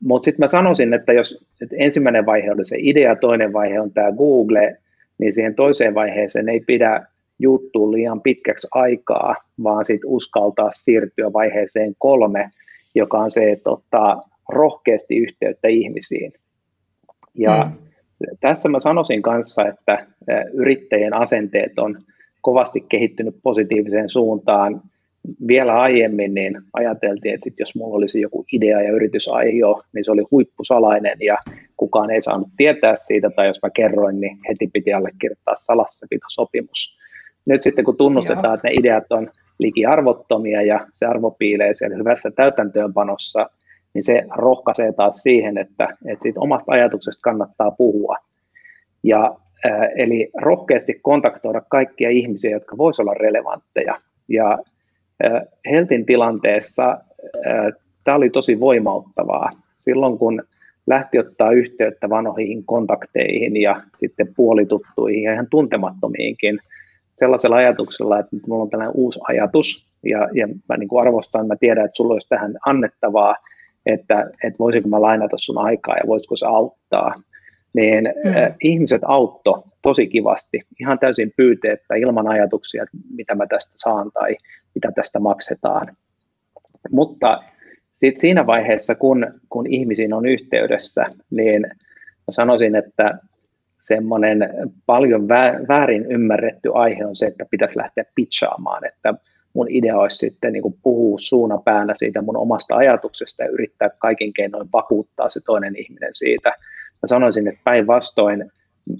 [0.00, 3.90] Mutta sitten mä sanoisin, että jos että ensimmäinen vaihe oli se idea, toinen vaihe on
[3.90, 4.76] tämä Google,
[5.18, 7.06] niin siihen toiseen vaiheeseen ei pidä
[7.38, 12.50] juttua liian pitkäksi aikaa, vaan sitten uskaltaa siirtyä vaiheeseen kolme,
[12.94, 16.32] joka on se, että ottaa rohkeasti yhteyttä ihmisiin.
[17.34, 17.86] Ja mm.
[18.40, 20.06] tässä mä sanoisin kanssa, että
[20.52, 21.96] yrittäjien asenteet on
[22.40, 24.82] kovasti kehittynyt positiiviseen suuntaan
[25.48, 30.10] vielä aiemmin niin ajateltiin, että sit jos mulla olisi joku idea ja yritysaihio, niin se
[30.10, 31.38] oli huippusalainen ja
[31.76, 36.98] kukaan ei saanut tietää siitä, tai jos mä kerroin, niin heti piti allekirjoittaa salassapitosopimus.
[37.46, 38.54] Nyt sitten kun tunnustetaan, Joo.
[38.54, 43.50] että ne ideat on likiarvottomia ja se arvo piilee siellä hyvässä täytäntöönpanossa,
[43.94, 48.16] niin se rohkaisee taas siihen, että, että siitä omasta ajatuksesta kannattaa puhua.
[49.02, 53.94] Ja, äh, eli rohkeasti kontaktoida kaikkia ihmisiä, jotka voisivat olla relevantteja.
[54.28, 54.58] Ja
[55.70, 56.98] Heltin tilanteessa
[58.04, 59.50] tämä oli tosi voimauttavaa.
[59.76, 60.42] Silloin kun
[60.86, 66.58] lähti ottaa yhteyttä vanhoihin kontakteihin ja sitten puolituttuihin ja ihan tuntemattomiinkin
[67.12, 71.46] sellaisella ajatuksella, että nyt mulla on tällainen uusi ajatus ja, ja mä niin kuin arvostan,
[71.46, 73.36] mä tiedän, että sulla olisi tähän annettavaa,
[73.86, 77.14] että, että voisinko mä lainata sun aikaa ja voisiko se auttaa.
[77.74, 78.54] Niin mm.
[78.62, 84.36] ihmiset autto tosi kivasti, ihan täysin pyyteettä, ilman ajatuksia, että mitä mä tästä saan tai
[84.74, 85.96] mitä tästä maksetaan.
[86.90, 87.42] Mutta
[87.92, 91.62] sitten siinä vaiheessa, kun, kun ihmisiin on yhteydessä, niin
[92.26, 93.18] mä sanoisin, että
[93.82, 94.50] semmoinen
[94.86, 95.28] paljon
[95.68, 99.14] väärin ymmärretty aihe on se, että pitäisi lähteä pitchaamaan, että
[99.54, 103.90] mun idea olisi sitten niin kuin puhua suuna päänä siitä mun omasta ajatuksesta ja yrittää
[103.98, 106.52] kaikin keinoin vakuuttaa se toinen ihminen siitä.
[107.04, 108.50] Mä sanoisin, että päinvastoin,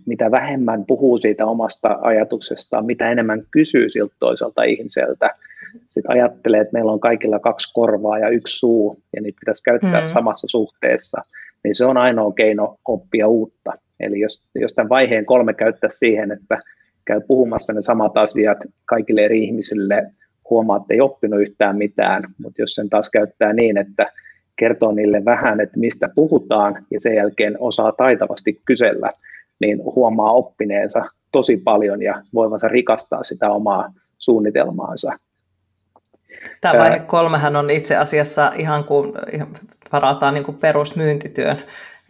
[0.07, 5.31] mitä vähemmän puhuu siitä omasta ajatuksestaan, mitä enemmän kysyy siltä toiselta ihmiseltä,
[5.89, 10.01] sitten ajattelee, että meillä on kaikilla kaksi korvaa ja yksi suu, ja niitä pitäisi käyttää
[10.01, 10.07] mm.
[10.07, 11.23] samassa suhteessa,
[11.65, 13.73] niin se on ainoa keino oppia uutta.
[14.01, 16.59] Eli jos, jos tämän vaiheen kolme käyttää siihen, että
[17.05, 20.11] käy puhumassa ne samat asiat kaikille eri ihmisille,
[20.51, 24.07] huomaa, että ei oppinut yhtään mitään, mutta jos sen taas käyttää niin, että
[24.57, 29.11] kertoo niille vähän, että mistä puhutaan, ja sen jälkeen osaa taitavasti kysellä,
[29.61, 35.13] niin huomaa oppineensa tosi paljon ja voivansa rikastaa sitä omaa suunnitelmaansa.
[36.61, 39.13] Tämä vaihe kolmehan on itse asiassa ihan kuin
[39.93, 41.63] varataan niin kuin perusmyyntityön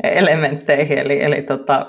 [0.03, 1.87] elementteihin, eli, eli tota,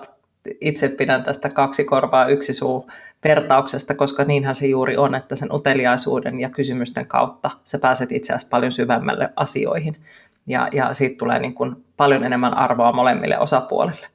[0.61, 2.89] itse pidän tästä kaksi korvaa, yksi suu
[3.23, 8.33] vertauksesta, koska niinhän se juuri on, että sen uteliaisuuden ja kysymysten kautta sä pääset itse
[8.33, 9.97] asiassa paljon syvemmälle asioihin,
[10.47, 14.07] ja, ja siitä tulee niin kuin paljon enemmän arvoa molemmille osapuolille.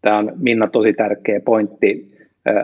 [0.00, 2.12] Tämä on Minna tosi tärkeä pointti.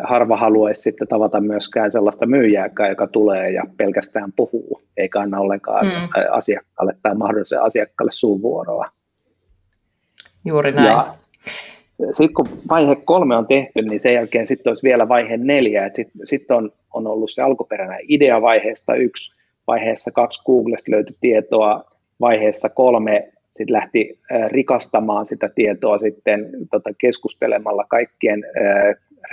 [0.04, 5.87] Harva haluaisi sitten tavata myöskään sellaista myyjääkään, joka tulee ja pelkästään puhuu, eikä anna ollenkaan
[5.87, 6.08] mm.
[6.30, 8.90] asiakkaalle tai mahdolliselle asiakkaalle suunvuoroa.
[10.44, 10.87] Juuri näin.
[10.87, 11.14] Ja
[12.12, 15.90] sitten kun vaihe kolme on tehty, niin sen jälkeen sitten olisi vielä vaihe neljä.
[15.92, 19.38] Sitten sit on, on ollut se alkuperäinen idea vaiheesta yksi,
[19.68, 21.85] vaiheessa kaksi Googlesta löytyi tietoa,
[22.20, 28.44] vaiheessa kolme sitten lähti rikastamaan sitä tietoa sitten tota, keskustelemalla kaikkien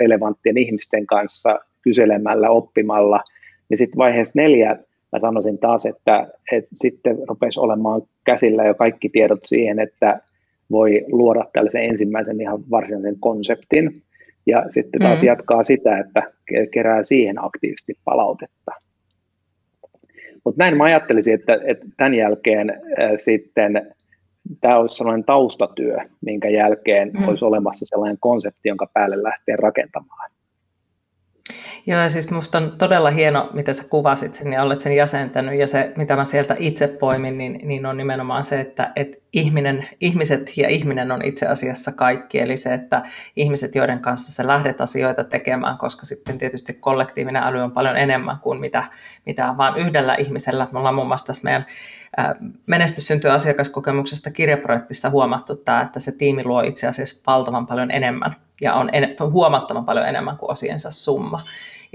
[0.00, 3.20] relevanttien ihmisten kanssa, kyselemällä, oppimalla.
[3.68, 4.78] Niin sitten vaiheessa neljä
[5.12, 10.20] mä sanoisin taas, että, että sitten rupesi olemaan käsillä jo kaikki tiedot siihen, että
[10.70, 14.02] voi luoda tällaisen ensimmäisen ihan varsinaisen konseptin,
[14.46, 15.26] ja sitten taas mm.
[15.26, 16.22] jatkaa sitä, että
[16.70, 18.85] kerää siihen aktiivisesti palautetta.
[20.46, 23.94] Mutta näin mä ajattelisin, että, että tämän jälkeen äh, sitten
[24.60, 27.28] tämä olisi sellainen taustatyö, minkä jälkeen mm.
[27.28, 30.30] olisi olemassa sellainen konsepti, jonka päälle lähtee rakentamaan.
[31.88, 35.58] Joo, ja siis minusta on todella hieno, miten sä kuvasit sen ja olet sen jäsentänyt,
[35.58, 39.88] ja se, mitä mä sieltä itse poimin, niin, niin on nimenomaan se, että, että ihminen,
[40.00, 43.02] ihmiset ja ihminen on itse asiassa kaikki, eli se, että
[43.36, 48.38] ihmiset, joiden kanssa sä lähdet asioita tekemään, koska sitten tietysti kollektiivinen äly on paljon enemmän
[48.38, 48.84] kuin mitä,
[49.26, 50.68] mitä vaan yhdellä ihmisellä.
[50.72, 51.66] Me ollaan muun muassa tässä meidän
[52.66, 58.36] menestys syntyy asiakaskokemuksesta kirjaprojektissa huomattu tämä, että se tiimi luo itse asiassa valtavan paljon enemmän
[58.60, 61.42] ja on en, huomattavan paljon enemmän kuin osiensa summa.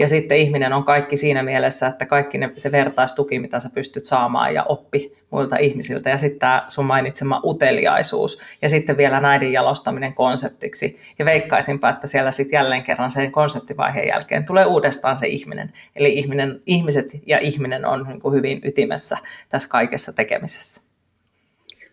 [0.01, 4.05] Ja sitten ihminen on kaikki siinä mielessä, että kaikki ne, se vertaistuki, mitä sä pystyt
[4.05, 6.09] saamaan ja oppi muilta ihmisiltä.
[6.09, 10.99] Ja sitten tämä sun mainitsema uteliaisuus ja sitten vielä näiden jalostaminen konseptiksi.
[11.19, 15.71] Ja veikkaisinpa, että siellä sitten jälleen kerran sen konseptivaiheen jälkeen tulee uudestaan se ihminen.
[15.95, 19.17] Eli ihminen, ihmiset ja ihminen on niin kuin hyvin ytimessä
[19.49, 20.81] tässä kaikessa tekemisessä.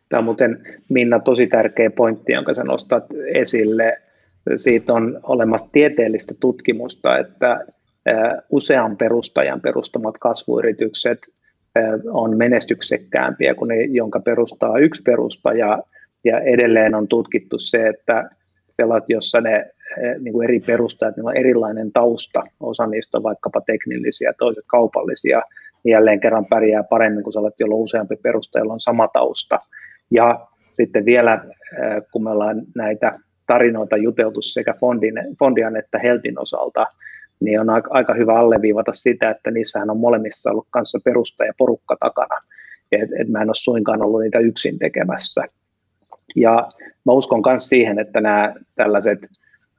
[0.09, 4.03] Tämä on muuten Minna tosi tärkeä pointti, jonka sä nostat esille.
[4.57, 7.65] Siitä on olemassa tieteellistä tutkimusta, että
[8.51, 11.19] usean perustajan perustamat kasvuyritykset
[12.11, 15.83] on menestyksekkäämpiä kuin ne, jonka perustaa yksi perustaja.
[16.25, 18.31] Ja edelleen on tutkittu se, että
[18.71, 19.71] sellaiset, jossa ne
[20.19, 25.43] niin kuin eri perustajat, niillä on erilainen tausta, osa niistä on vaikkapa teknillisiä, toiset kaupallisia,
[25.85, 29.59] niin jälleen kerran pärjää paremmin kuin sellaiset, joilla useampi perustaja, on sama tausta.
[30.11, 31.45] Ja sitten vielä,
[32.13, 36.87] kun me ollaan näitä tarinoita juteltu sekä Fondin, Fondian että Heltin osalta,
[37.41, 42.35] niin on aika, hyvä alleviivata sitä, että niissähän on molemmissa ollut kanssa perustajaporukka takana.
[42.93, 45.45] Et, et mä en ole suinkaan ollut niitä yksin tekemässä.
[46.37, 46.71] Ja
[47.07, 49.19] mä uskon myös siihen, että nämä tällaiset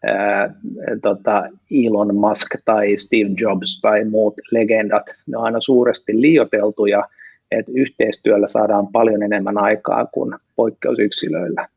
[0.06, 0.54] ää,
[1.02, 7.08] tota Elon Musk tai Steve Jobs tai muut legendat, ne on aina suuresti liioteltuja,
[7.52, 11.67] että yhteistyöllä saadaan paljon enemmän aikaa kuin poikkeusyksilöillä.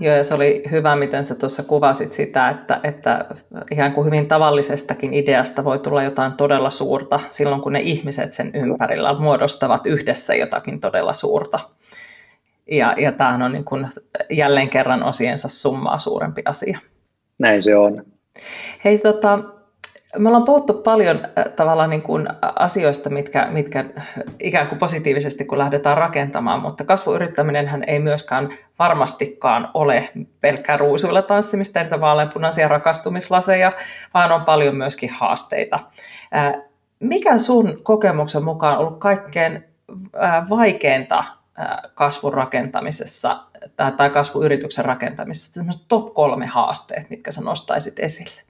[0.00, 3.24] Joo, ja se oli hyvä, miten sä tuossa kuvasit sitä, että, että
[3.70, 8.50] ihan kuin hyvin tavallisestakin ideasta voi tulla jotain todella suurta silloin, kun ne ihmiset sen
[8.54, 11.60] ympärillä muodostavat yhdessä jotakin todella suurta.
[12.70, 13.88] Ja, ja tämähän on niin kuin
[14.30, 16.78] jälleen kerran osiensa summaa suurempi asia.
[17.38, 18.04] Näin se on.
[18.84, 19.38] Hei, tota,
[20.18, 23.84] Me ollaan puhuttu paljon äh, tavallaan niin kuin asioista, mitkä, mitkä
[24.40, 28.48] ikään kuin positiivisesti, kun lähdetään rakentamaan, mutta kasvuyrittäminen ei myöskään
[28.78, 30.08] varmastikaan ole
[30.40, 33.72] pelkkää ruusuilla tanssimista, että vaaleanpunaisia rakastumislaseja,
[34.14, 35.80] vaan on paljon myöskin haasteita.
[36.36, 36.52] Äh,
[37.00, 39.64] mikä sun kokemuksen mukaan on ollut kaikkein
[40.22, 41.24] äh, vaikeinta
[41.94, 43.42] kasvun rakentamisessa
[43.96, 48.42] tai kasvuyrityksen rakentamisessa, top kolme haasteet, mitkä sä nostaisit esille?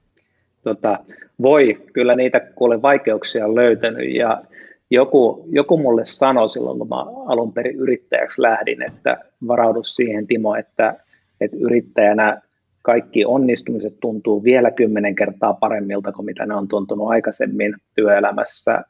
[0.62, 0.98] tota,
[1.42, 4.14] voi, kyllä niitä kuule vaikeuksia on löytänyt.
[4.14, 4.42] Ja
[4.90, 10.54] joku, joku mulle sanoi silloin, kun mä alun perin yrittäjäksi lähdin, että varaudu siihen Timo,
[10.54, 10.96] että,
[11.40, 12.42] että yrittäjänä
[12.82, 18.82] kaikki onnistumiset tuntuu vielä kymmenen kertaa paremmilta kuin mitä ne on tuntunut aikaisemmin työelämässä.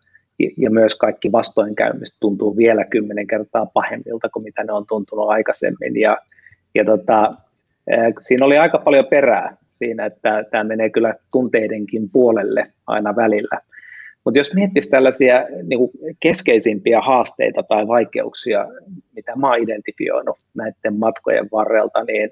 [0.56, 6.00] Ja myös kaikki vastoinkäymiset tuntuu vielä kymmenen kertaa pahemmilta kuin mitä ne on tuntunut aikaisemmin.
[6.00, 6.18] Ja,
[6.74, 7.34] ja tota,
[8.20, 13.61] siinä oli aika paljon perää siinä, että tämä menee kyllä tunteidenkin puolelle aina välillä.
[14.24, 18.66] Mutta jos miettisi tällaisia niin kuin keskeisimpiä haasteita tai vaikeuksia,
[19.16, 22.30] mitä mä oon identifioinut näiden matkojen varrelta, niin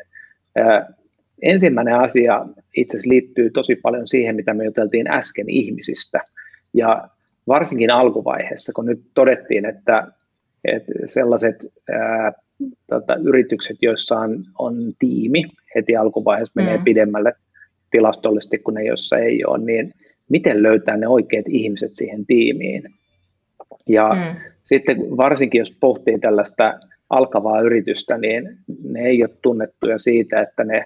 [1.42, 6.20] ensimmäinen asia itse asiassa liittyy tosi paljon siihen, mitä me juteltiin äsken ihmisistä.
[6.74, 7.09] Ja
[7.48, 10.07] varsinkin alkuvaiheessa, kun nyt todettiin, että,
[10.64, 11.57] että sellaiset
[11.92, 12.33] ää,
[12.90, 15.44] tota, yritykset, joissa on, on tiimi,
[15.75, 16.85] heti alkuvaiheessa menee mm.
[16.85, 17.33] pidemmälle
[17.90, 19.94] tilastollisesti kuin ne, joissa ei ole, niin
[20.29, 22.83] miten löytää ne oikeat ihmiset siihen tiimiin.
[23.88, 24.40] Ja mm.
[24.64, 30.85] sitten varsinkin, jos pohtii tällaista alkavaa yritystä, niin ne ei ole tunnettuja siitä, että ne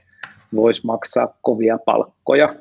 [0.54, 2.54] vois maksaa kovia palkkoja.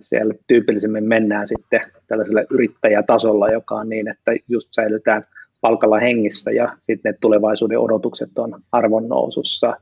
[0.00, 5.24] Siellä tyypillisemmin mennään sitten tällaisella yrittäjätasolla, joka on niin, että just säilytään
[5.60, 9.76] palkalla hengissä ja sitten ne tulevaisuuden odotukset on arvonnousussa.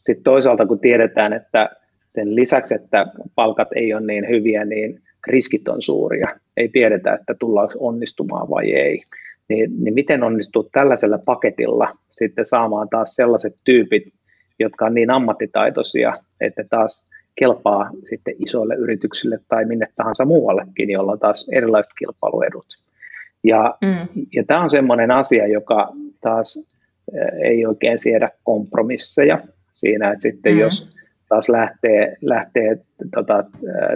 [0.00, 1.70] Sitten toisaalta kun tiedetään, että
[2.08, 6.28] sen lisäksi, että palkat ei ole niin hyviä, niin riskit on suuria.
[6.56, 9.02] Ei tiedetä, että tullaanko onnistumaan vai ei.
[9.48, 14.04] Niin, niin miten onnistuu tällaisella paketilla sitten saamaan taas sellaiset tyypit,
[14.58, 21.12] jotka on niin ammattitaitoisia, että taas kelpaa sitten isoille yrityksille tai minne tahansa muuallekin, jolla
[21.12, 22.66] on taas erilaiset kilpailuedut.
[23.46, 24.26] Ja, mm.
[24.34, 26.68] ja tämä on sellainen asia, joka taas
[27.42, 29.38] ei oikein siedä kompromisseja
[29.72, 30.60] siinä, että sitten mm.
[30.60, 30.96] jos
[31.28, 32.78] taas lähtee, lähtee
[33.14, 33.44] tota,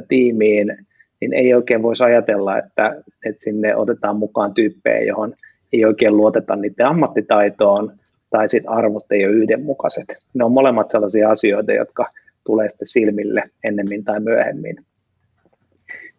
[0.09, 0.77] tiimiin,
[1.21, 5.35] niin ei oikein voisi ajatella, että, että sinne otetaan mukaan tyyppejä, johon
[5.73, 7.93] ei oikein luoteta niiden ammattitaitoon,
[8.31, 10.17] tai sitten arvot ei ole yhdenmukaiset.
[10.35, 12.07] Ne on molemmat sellaisia asioita, jotka
[12.47, 14.77] tulee sitten silmille ennemmin tai myöhemmin.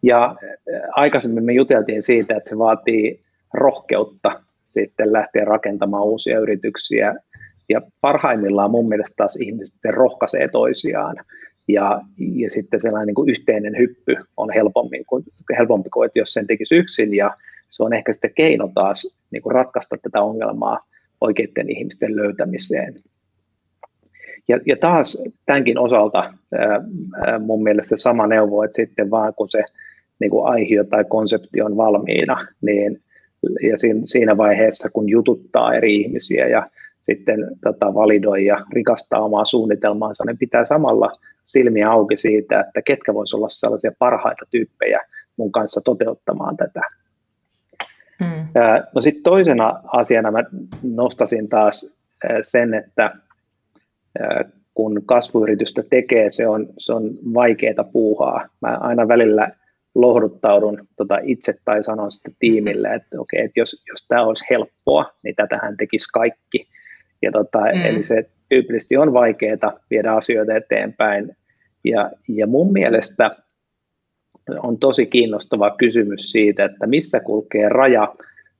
[0.02, 0.36] Ja
[0.90, 3.20] aikaisemmin me juteltiin siitä, että se vaatii
[3.54, 7.14] rohkeutta sitten lähteä rakentamaan uusia yrityksiä
[7.68, 11.16] ja parhaimmillaan mun mielestä taas ihmiset rohkaisee toisiaan.
[11.68, 15.24] Ja, ja sitten sellainen niin kuin yhteinen hyppy on helpommin kuin,
[15.58, 17.14] helpompi kuin, että jos sen tekisi yksin.
[17.14, 17.36] Ja
[17.70, 20.86] se on ehkä sitten keino taas niin kuin ratkaista tätä ongelmaa
[21.20, 22.94] oikeiden ihmisten löytämiseen.
[24.48, 29.64] Ja, ja taas tämänkin osalta ää, mun mielestä sama neuvo, että sitten vaan kun se
[30.22, 33.00] niin kuin aihio tai konsepti on valmiina, niin
[33.62, 36.66] ja siinä vaiheessa, kun jututtaa eri ihmisiä ja
[37.02, 41.12] sitten tota, validoi ja rikastaa omaa suunnitelmaansa, niin pitää samalla
[41.44, 45.00] silmiä auki siitä, että ketkä voisivat olla sellaisia parhaita tyyppejä
[45.36, 46.80] mun kanssa toteuttamaan tätä.
[48.20, 48.48] Mm.
[48.94, 50.44] No sitten toisena asiana mä
[50.82, 51.96] nostasin taas
[52.42, 53.14] sen, että
[54.74, 58.48] kun kasvuyritystä tekee, se on, se on vaikeaa puuhaa.
[58.60, 59.50] Mä aina välillä
[59.94, 65.12] lohduttaudun tota itse tai sanon sitten tiimille, että okei, että jos, jos tämä olisi helppoa,
[65.24, 66.68] niin tätähän tekisi kaikki.
[67.22, 67.84] Ja tota, mm.
[67.84, 71.36] Eli se tyypillisesti on vaikeaa viedä asioita eteenpäin.
[71.84, 73.30] Ja, ja mun mielestä
[74.62, 78.14] on tosi kiinnostava kysymys siitä, että missä kulkee raja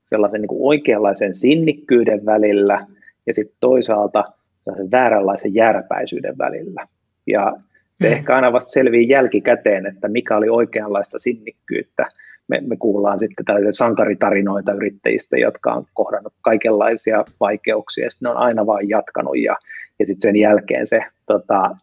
[0.05, 2.87] sellaisen niin kuin oikeanlaisen sinnikkyyden välillä
[3.25, 4.23] ja sitten toisaalta
[4.63, 6.87] sellaisen vääränlaisen järpäisyyden välillä.
[7.27, 7.53] Ja
[7.95, 8.13] se mm.
[8.13, 12.07] ehkä aina vasta selvii jälkikäteen, että mikä oli oikeanlaista sinnikkyyttä
[12.47, 18.37] me, me kuullaan sitten tällaisia sankaritarinoita yrittäjistä, jotka on kohdannut kaikenlaisia vaikeuksia, ja ne on
[18.37, 19.57] aina vain jatkanut, ja,
[19.99, 21.75] ja sitten sen jälkeen se tota,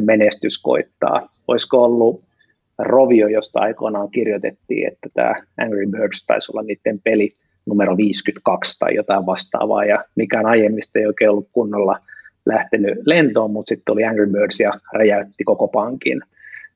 [0.00, 1.28] menestys koittaa.
[1.48, 2.24] Olisiko ollut
[2.78, 7.32] Rovio, josta aikoinaan kirjoitettiin, että tämä Angry Birds taisi olla niiden peli
[7.66, 11.98] numero 52 tai jotain vastaavaa, ja mikään aiemmista ei oikein ollut kunnolla
[12.46, 16.20] lähtenyt lentoon, mutta sitten oli Angry Birds ja räjäytti koko pankin.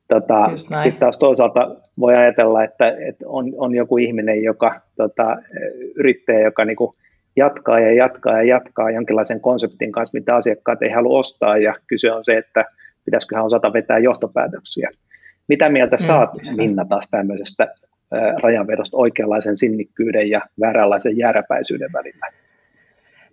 [0.09, 5.37] Tota, Sitten taas toisaalta voi ajatella, että, että on, on joku ihminen, joka tota,
[5.95, 6.95] yrittäjä, joka niinku
[7.37, 12.13] jatkaa ja jatkaa ja jatkaa jonkinlaisen konseptin kanssa, mitä asiakkaat ei halua ostaa, ja kyse
[12.13, 12.65] on se, että
[13.05, 14.91] pitäisiköhän osata vetää johtopäätöksiä.
[15.49, 16.07] Mitä mieltä mm.
[16.07, 17.75] saat, Minna, taas tämmöisestä
[18.43, 22.27] rajanvedosta oikeanlaisen sinnikkyyden ja vääränlaisen jääräpäisyyden välillä?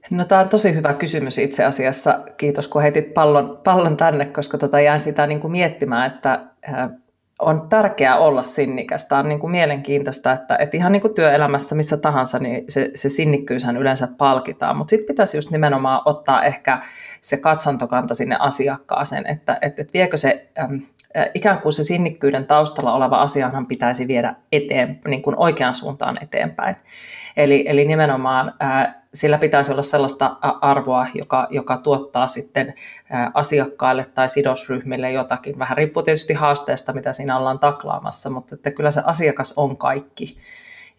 [0.09, 2.19] No tämä on tosi hyvä kysymys itse asiassa.
[2.37, 6.39] Kiitos kun heitit pallon, pallon tänne, koska tota jään sitä niin kuin miettimään, että
[7.39, 9.07] on tärkeää olla sinnikäs.
[9.07, 12.91] Tämä on niin kuin mielenkiintoista, että, että ihan niin kuin työelämässä missä tahansa, niin se,
[12.95, 16.81] se sinnikkyyshän yleensä palkitaan, mutta sitten pitäisi just nimenomaan ottaa ehkä
[17.21, 20.81] se katsantokanta sinne asiakkaaseen, että, että, että viekö se äm,
[21.33, 26.75] ikään kuin se sinnikkyyden taustalla oleva asiahan pitäisi viedä eteen, niin kuin oikeaan suuntaan eteenpäin.
[27.37, 32.73] Eli, eli nimenomaan ää, sillä pitäisi olla sellaista arvoa, joka, joka tuottaa sitten
[33.33, 35.59] asiakkaille tai sidosryhmille jotakin.
[35.59, 40.37] Vähän riippuu tietysti haasteesta, mitä siinä ollaan taklaamassa, mutta että kyllä se asiakas on kaikki.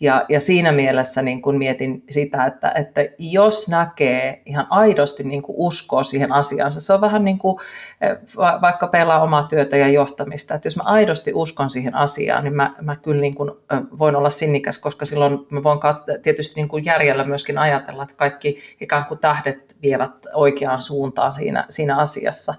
[0.01, 5.43] Ja, ja siinä mielessä niin kun mietin sitä, että, että jos näkee ihan aidosti niin
[5.43, 7.59] kuin uskoo siihen asiaansa, se on vähän niin kuin
[8.01, 8.17] eh,
[8.61, 12.75] vaikka pelaa omaa työtä ja johtamista, että jos mä aidosti uskon siihen asiaan, niin mä,
[12.81, 13.51] mä kyllä niin kuin
[13.99, 15.79] voin olla sinnikäs, koska silloin mä voin
[16.23, 21.65] tietysti niin kuin järjellä myöskin ajatella, että kaikki ikään kuin tähdet vievät oikeaan suuntaan siinä,
[21.69, 22.55] siinä asiassa.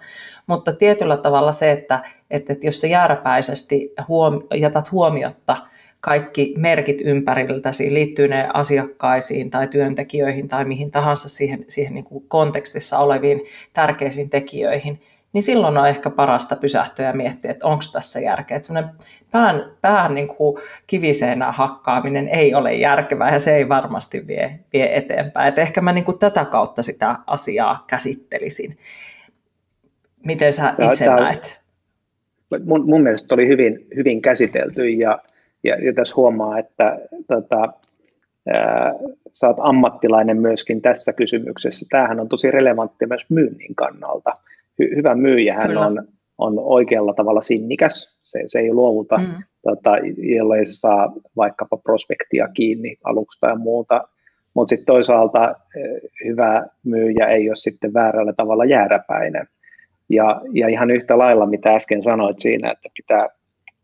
[0.47, 5.57] Mutta tietyllä tavalla se, että, että, että jos sä jääräpäisesti huom- jätät huomiotta,
[6.07, 12.25] kaikki merkit ympäriltäsi, liittyy ne asiakkaisiin tai työntekijöihin tai mihin tahansa siihen, siihen niin kuin
[12.27, 13.41] kontekstissa oleviin
[13.73, 15.01] tärkeisiin tekijöihin,
[15.33, 18.57] niin silloin on ehkä parasta pysähtyä ja miettiä, että onko tässä järkeä.
[18.57, 18.89] Että
[19.31, 24.97] pään, pään niin kuin kiviseenä hakkaaminen ei ole järkevää ja se ei varmasti vie, vie
[24.97, 25.47] eteenpäin.
[25.47, 28.77] Että ehkä mä niin kuin tätä kautta sitä asiaa käsittelisin.
[30.25, 31.59] Miten sä itse Tämä, näet?
[32.65, 35.19] Mun, mun mielestä oli hyvin, hyvin käsitelty ja
[35.67, 37.73] ja, ja tässä huomaa, että tota,
[38.47, 38.93] ää,
[39.33, 41.85] sä oot ammattilainen myöskin tässä kysymyksessä.
[41.89, 44.33] Tämähän on tosi relevantti myös myynnin kannalta.
[44.79, 48.17] Hy, hyvä myyjähän on, on oikealla tavalla sinnikäs.
[48.23, 49.43] Se, se ei luovuta, mm.
[49.63, 54.07] tota, jollei se saa vaikkapa prospektia kiinni aluksi tai muuta.
[54.53, 55.55] Mutta sitten toisaalta
[56.25, 59.47] hyvä myyjä ei ole sitten väärällä tavalla jääräpäinen.
[60.09, 63.27] Ja, ja ihan yhtä lailla, mitä äsken sanoit siinä, että pitää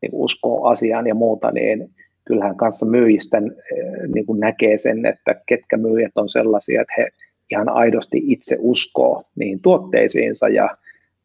[0.03, 1.89] niin uskoo asiaan ja muuta, niin
[2.25, 7.09] kyllähän kanssa myyjisten eh, niin kuin näkee sen, että ketkä myyjät on sellaisia, että he
[7.51, 10.69] ihan aidosti itse uskoo niihin tuotteisiinsa ja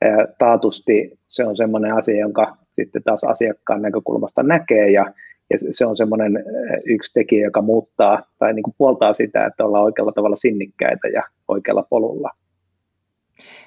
[0.02, 5.12] eh, taatusti se on semmoinen asia, jonka sitten taas asiakkaan näkökulmasta näkee ja,
[5.50, 9.64] ja se on semmoinen eh, yksi tekijä, joka muuttaa tai niin kuin puoltaa sitä, että
[9.64, 12.30] ollaan oikealla tavalla sinnikkäitä ja oikealla polulla.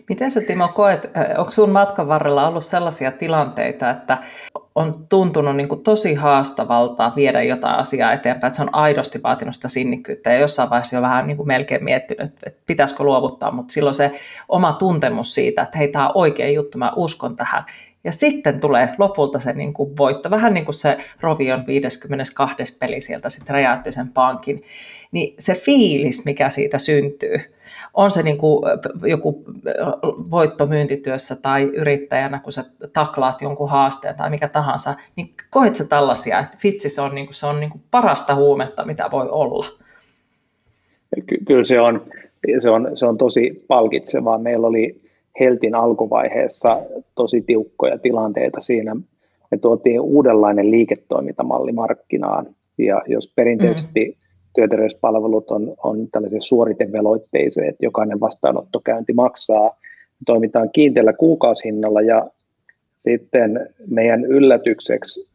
[0.09, 4.17] Miten sä Timo koet, onko sun matkan varrella ollut sellaisia tilanteita, että
[4.75, 9.55] on tuntunut niin kuin tosi haastavalta viedä jotain asiaa eteenpäin, että se on aidosti vaatinut
[9.55, 13.73] sitä sinnikkyyttä ja jossain vaiheessa jo vähän niin kuin melkein miettinyt, että pitäisikö luovuttaa, mutta
[13.73, 14.11] silloin se
[14.49, 17.63] oma tuntemus siitä, että hei, tämä on oikea juttu, mä uskon tähän.
[18.03, 22.77] Ja sitten tulee lopulta se niin kuin voitto, vähän niin kuin se Rovion 52.
[22.79, 24.63] peli sieltä sitten räjäytti sen pankin,
[25.11, 27.53] niin se fiilis, mikä siitä syntyy,
[27.93, 28.63] on se niin kuin
[29.05, 29.43] joku
[30.31, 35.87] voitto myyntityössä tai yrittäjänä, kun sä taklaat jonkun haasteen tai mikä tahansa, niin koet sä
[35.87, 39.29] tällaisia, että vitsi se on, niin kuin, se on niin kuin parasta huumetta, mitä voi
[39.29, 39.65] olla?
[41.25, 42.01] Ky- kyllä se on,
[42.59, 44.37] se on, se on tosi palkitsevaa.
[44.37, 45.01] Meillä oli
[45.39, 46.79] Heltin alkuvaiheessa
[47.15, 48.95] tosi tiukkoja tilanteita siinä.
[49.51, 54.20] Me tuotiin uudenlainen liiketoimintamalli markkinaan, ja jos perinteisesti mm
[54.55, 59.77] työterveyspalvelut on, on tällaisia suoriteveloitteisia, että jokainen vastaanottokäynti maksaa.
[60.25, 62.27] Toimitaan kiinteällä kuukausihinnalla ja
[62.95, 65.29] sitten meidän yllätykseksi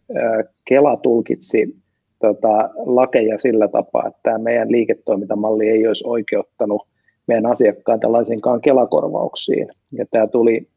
[0.65, 1.77] Kela tulkitsi
[2.19, 6.87] tota, lakeja sillä tapaa, että tämä meidän liiketoimintamalli ei olisi oikeuttanut
[7.27, 9.69] meidän asiakkaita laisinkaan Kelakorvauksiin.
[9.93, 10.69] Ja tämä tuli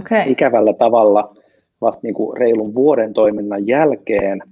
[0.00, 0.22] okay.
[0.26, 1.34] ikävällä tavalla
[1.80, 4.38] vasta niin kuin reilun vuoden toiminnan jälkeen–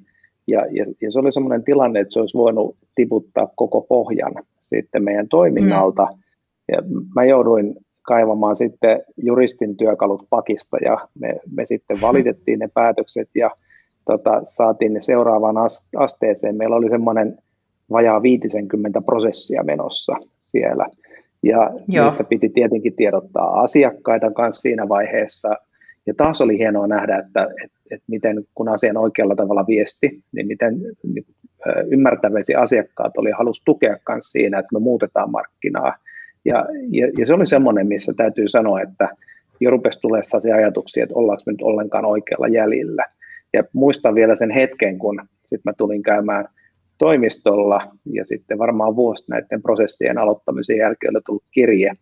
[0.48, 5.04] ja, ja, ja se oli sellainen tilanne, että se olisi voinut tiputtaa koko pohjan sitten
[5.04, 6.04] meidän toiminnalta.
[6.04, 6.18] Mm.
[6.72, 6.82] Ja
[7.14, 13.50] mä jouduin kaivamaan sitten juristin työkalut pakista ja me, me sitten valitettiin ne päätökset ja
[14.04, 15.56] tota, saatiin ne seuraavaan
[15.96, 16.56] asteeseen.
[16.56, 17.38] Meillä oli semmoinen
[17.90, 20.86] vajaa 50 prosessia menossa siellä.
[21.42, 22.04] Ja Joo.
[22.04, 25.56] niistä piti tietenkin tiedottaa asiakkaita kanssa siinä vaiheessa.
[26.08, 30.46] Ja taas oli hienoa nähdä, että, että että miten kun asian oikealla tavalla viesti, niin
[30.46, 31.26] miten niin,
[31.90, 35.96] ymmärtäväsi asiakkaat oli halus tukea myös siinä, että me muutetaan markkinaa.
[36.44, 39.08] Ja, ja, ja se oli semmoinen, missä täytyy sanoa, että
[39.60, 43.04] jo rupesi tulee sellaisia ajatuksia, että ollaanko me nyt ollenkaan oikealla jäljellä.
[43.52, 46.44] Ja muistan vielä sen hetken, kun sitten mä tulin käymään
[46.98, 47.80] toimistolla
[48.12, 51.92] ja sitten varmaan vuosi näiden prosessien aloittamisen jälkeen oli tullut kirje,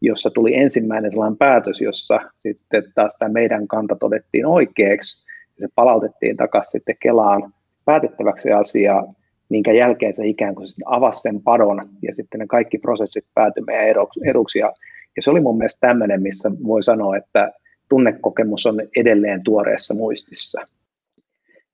[0.00, 5.72] jossa tuli ensimmäinen sellainen päätös, jossa sitten taas tämä meidän kanta todettiin oikeaksi ja se
[5.74, 7.52] palautettiin takaisin sitten Kelaan
[7.84, 9.14] päätettäväksi asiaa,
[9.50, 13.88] minkä jälkeen se ikään kuin avasi sen padon ja sitten ne kaikki prosessit päätyi meidän
[14.26, 14.58] eduksi.
[14.58, 14.72] Ja
[15.20, 17.52] se oli mun mielestä tämmöinen, missä voi sanoa, että
[17.88, 20.60] tunnekokemus on edelleen tuoreessa muistissa.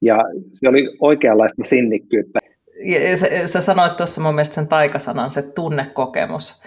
[0.01, 0.19] Ja
[0.53, 2.39] se oli oikeanlaista sinnikkyyttä.
[2.85, 6.63] Ja sä, sä sanoit tuossa mun mielestä sen taikasanan, se tunnekokemus,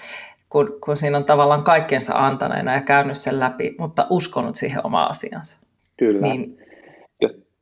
[0.50, 5.06] kun, kun siinä on tavallaan kaikkensa antaneena ja käynyt sen läpi, mutta uskonut siihen oma
[5.06, 5.68] asiansa.
[5.98, 6.28] Kyllä.
[6.28, 6.58] Niin,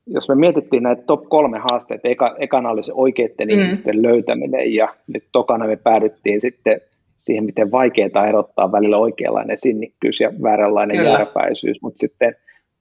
[0.07, 3.61] jos me mietittiin näitä top kolme haasteita, eka, ekana oli se oikeiden mm.
[3.61, 6.81] ihmisten löytäminen ja nyt tokana me päädyttiin sitten
[7.17, 11.09] siihen, miten vaikeaa erottaa välillä oikeanlainen sinnikkyys ja vääränlainen Kyllä.
[11.09, 12.35] järpäisyys, mutta sitten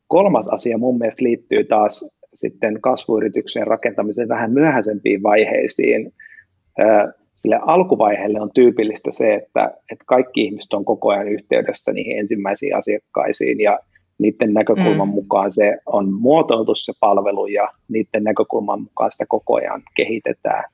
[0.06, 6.12] kolmas asia mun mielestä liittyy taas sitten kasvuyrityksen rakentamiseen vähän myöhäisempiin vaiheisiin.
[7.46, 12.76] Sille alkuvaiheelle on tyypillistä se, että, että kaikki ihmiset on koko ajan yhteydessä niihin ensimmäisiin
[12.76, 13.78] asiakkaisiin ja
[14.18, 15.14] niiden näkökulman mm.
[15.14, 20.64] mukaan se on muotoiltu se palvelu ja niiden näkökulman mukaan sitä koko ajan kehitetään.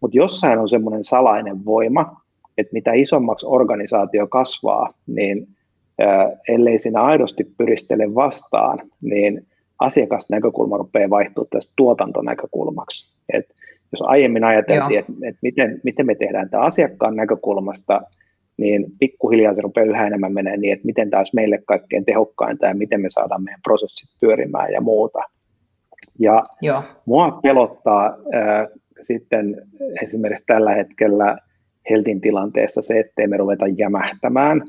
[0.00, 2.16] Mutta jossain on semmoinen salainen voima,
[2.58, 5.48] että mitä isommaksi organisaatio kasvaa, niin
[6.02, 9.46] äh, ellei siinä aidosti pyristele vastaan, niin
[9.78, 13.14] asiakasnäkökulma rupeaa vaihtumaan tästä tuotantonäkökulmaksi.
[13.32, 13.46] Et
[13.92, 18.02] jos aiemmin ajateltiin, että et miten, miten me tehdään tämä asiakkaan näkökulmasta–
[18.56, 22.74] niin pikkuhiljaa se rupeaa yhä enemmän menee niin, että miten olisi meille kaikkein tehokkainta ja
[22.74, 25.18] miten me saadaan meidän prosessit pyörimään ja muuta.
[26.18, 26.82] Ja Joo.
[27.06, 28.68] mua pelottaa äh,
[29.00, 29.62] sitten
[30.02, 31.38] esimerkiksi tällä hetkellä
[31.90, 34.62] Heltin tilanteessa se, ettei me ruveta jämähtämään,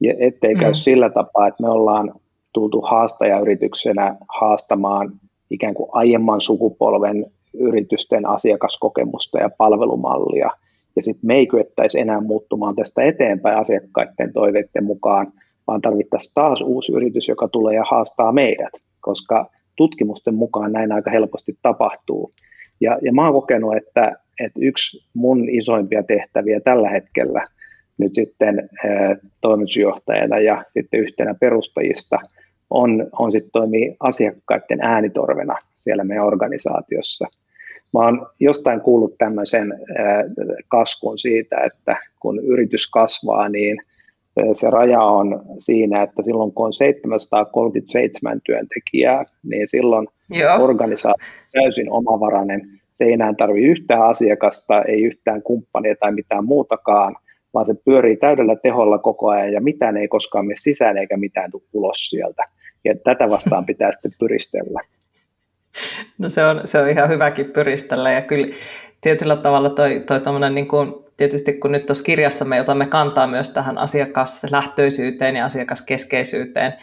[0.00, 0.60] ja ettei mm.
[0.60, 2.12] käy sillä tapaa, että me ollaan
[2.52, 5.12] tultu haastajayrityksenä haastamaan
[5.50, 7.26] ikään kuin aiemman sukupolven
[7.58, 10.50] yritysten asiakaskokemusta ja palvelumallia–
[10.96, 15.32] ja sitten me ei kyettäisi enää muuttumaan tästä eteenpäin asiakkaiden toiveiden mukaan,
[15.66, 21.10] vaan tarvittaisiin taas uusi yritys, joka tulee ja haastaa meidät, koska tutkimusten mukaan näin aika
[21.10, 22.30] helposti tapahtuu.
[22.80, 27.44] Ja, ja mä oon kokenut, että, että yksi mun isoimpia tehtäviä tällä hetkellä
[27.98, 28.70] nyt sitten
[29.40, 32.18] toimitusjohtajana ja sitten yhtenä perustajista
[32.70, 37.26] on, on sitten toimii asiakkaiden äänitorvena siellä meidän organisaatiossa–
[37.92, 39.74] Mä oon jostain kuullut tämmöisen
[40.68, 43.78] kaskun siitä, että kun yritys kasvaa, niin
[44.52, 50.64] se raja on siinä, että silloin kun on 737 työntekijää, niin silloin Joo.
[50.64, 52.60] organisaatio on täysin omavarainen.
[52.92, 57.16] Se ei enää tarvitse yhtään asiakasta, ei yhtään kumppania tai mitään muutakaan,
[57.54, 61.50] vaan se pyörii täydellä teholla koko ajan ja mitään ei koskaan mene sisään eikä mitään
[61.50, 62.42] tule ulos sieltä.
[62.84, 64.80] Ja tätä vastaan pitää sitten pyristellä.
[66.18, 68.46] No se on, se on ihan hyväkin pyristellä ja kyllä
[69.00, 70.20] tietyllä tavalla toi, toi
[70.50, 76.74] niin kuin, tietysti kun nyt tuossa kirjassa me otamme kantaa myös tähän asiakaslähtöisyyteen ja asiakaskeskeisyyteen,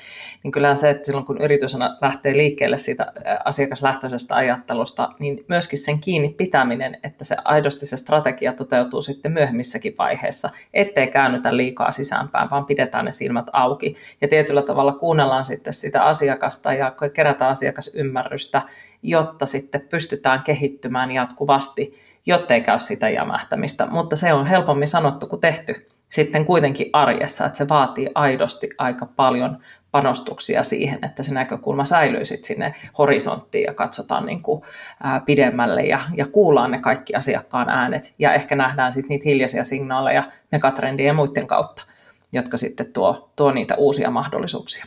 [0.44, 3.14] niin kyllähän se, että silloin kun yritys lähtee liikkeelle siitä
[3.46, 9.96] asiakaslähtöisestä ajattelusta, niin myöskin sen kiinni pitäminen, että se aidosti se strategia toteutuu sitten myöhemmissäkin
[9.98, 13.96] vaiheissa, ettei käännytä liikaa sisäänpäin, vaan pidetään ne silmät auki.
[14.22, 18.62] Ja tietyllä tavalla kuunnellaan sitten sitä asiakasta ja kerätään asiakasymmärrystä,
[19.04, 23.86] jotta sitten pystytään kehittymään jatkuvasti, jottei käy sitä jämähtämistä.
[23.86, 29.06] Mutta se on helpommin sanottu kuin tehty sitten kuitenkin arjessa, että se vaatii aidosti aika
[29.06, 29.58] paljon
[29.92, 34.62] panostuksia siihen, että se näkökulma säilyy sitten sinne horisonttiin ja katsotaan niin kuin,
[35.04, 39.64] ää, pidemmälle ja, ja kuullaan ne kaikki asiakkaan äänet ja ehkä nähdään sitten niitä hiljaisia
[39.64, 41.86] signaaleja megatrendien ja muiden kautta,
[42.32, 44.86] jotka sitten tuo, tuo niitä uusia mahdollisuuksia.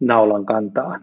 [0.00, 0.98] Naulan kantaa.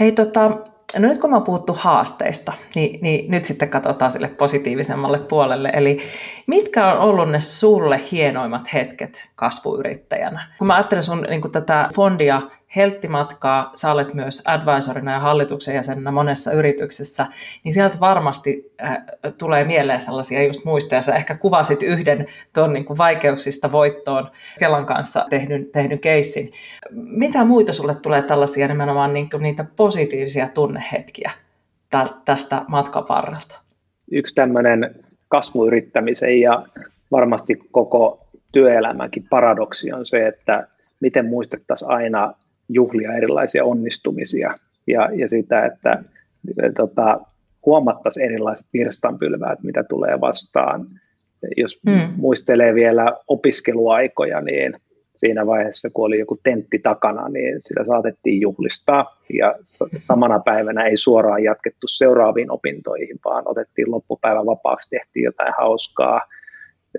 [0.00, 0.50] Hei, tota,
[0.98, 5.70] No nyt kun mä puhuttu haasteista, niin, niin nyt sitten katsotaan sille positiivisemmalle puolelle.
[5.74, 5.98] Eli
[6.46, 10.46] mitkä on ollut ne sulle hienoimmat hetket kasvuyrittäjänä?
[10.58, 12.42] Kun mä ajattelen sun niin tätä fondia
[12.76, 17.26] helttimatkaa, sä olet myös advisorina ja hallituksen jäsenenä monessa yrityksessä,
[17.64, 18.98] niin sieltä varmasti äh,
[19.38, 21.02] tulee mieleen sellaisia just muistoja.
[21.02, 26.52] Sä ehkä kuvasit yhden tuon niin vaikeuksista voittoon Kelan kanssa tehdyn, tehdyn keissin.
[26.90, 31.30] Mitä muita sulle tulee tällaisia nimenomaan niin kuin niitä positiivisia tunnehetkiä
[32.24, 33.60] tästä matkaparrelta?
[34.10, 34.94] Yksi tämmöinen
[35.28, 36.66] kasvuyrittämisen ja
[37.10, 40.66] varmasti koko työelämänkin paradoksi on se, että
[41.00, 42.34] miten muistettaisiin aina
[42.72, 44.54] juhlia erilaisia onnistumisia
[44.86, 46.02] ja, ja sitä, että
[46.76, 47.20] tota,
[47.66, 50.86] huomattaisiin erilaiset virstanpylväät, mitä tulee vastaan.
[51.56, 52.14] Jos hmm.
[52.16, 54.74] muistelee vielä opiskeluaikoja, niin
[55.14, 59.16] siinä vaiheessa, kun oli joku tentti takana, niin sitä saatettiin juhlistaa.
[59.38, 59.54] Ja
[59.98, 66.20] samana päivänä ei suoraan jatkettu seuraaviin opintoihin, vaan otettiin loppupäivän vapaaksi, tehtiin jotain hauskaa.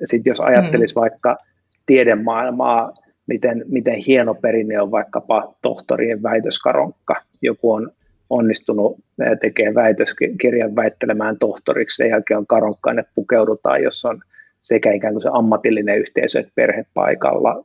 [0.06, 1.02] Sitten jos ajattelisi hmm.
[1.02, 1.38] vaikka
[1.86, 2.94] tiedemaailmaa,
[3.32, 7.16] miten, miten hieno perinne on vaikkapa tohtorien väitöskaronkka.
[7.42, 7.92] Joku on
[8.30, 8.98] onnistunut
[9.42, 14.22] tekemään väitöskirjan väittelemään tohtoriksi, sen jälkeen on karonkka, että pukeudutaan, jos on
[14.62, 17.64] sekä ikään kuin se ammatillinen yhteisö että perhe paikalla.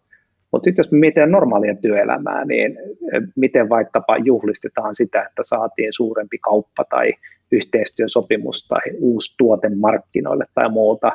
[0.53, 2.79] Mutta sitten jos me mietitään normaalia työelämää, niin
[3.37, 7.13] miten vaikkapa juhlistetaan sitä, että saatiin suurempi kauppa tai
[7.53, 11.13] yhteistyösopimus tai uusi tuote markkinoille tai muuta.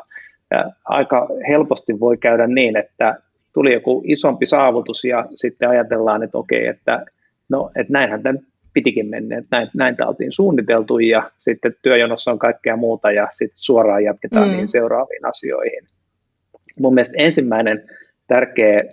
[0.51, 3.17] Ja aika helposti voi käydä niin, että
[3.53, 7.05] tuli joku isompi saavutus ja sitten ajatellaan, että okei, että
[7.49, 8.39] no, että näinhän tämän
[8.73, 13.27] pitikin mennä, että näin, näin tämä oltiin suunniteltu ja sitten työjonossa on kaikkea muuta ja
[13.31, 14.51] sitten suoraan jatketaan mm.
[14.51, 15.83] niihin seuraaviin asioihin.
[16.79, 17.83] Mun mielestä ensimmäinen
[18.27, 18.83] tärkeä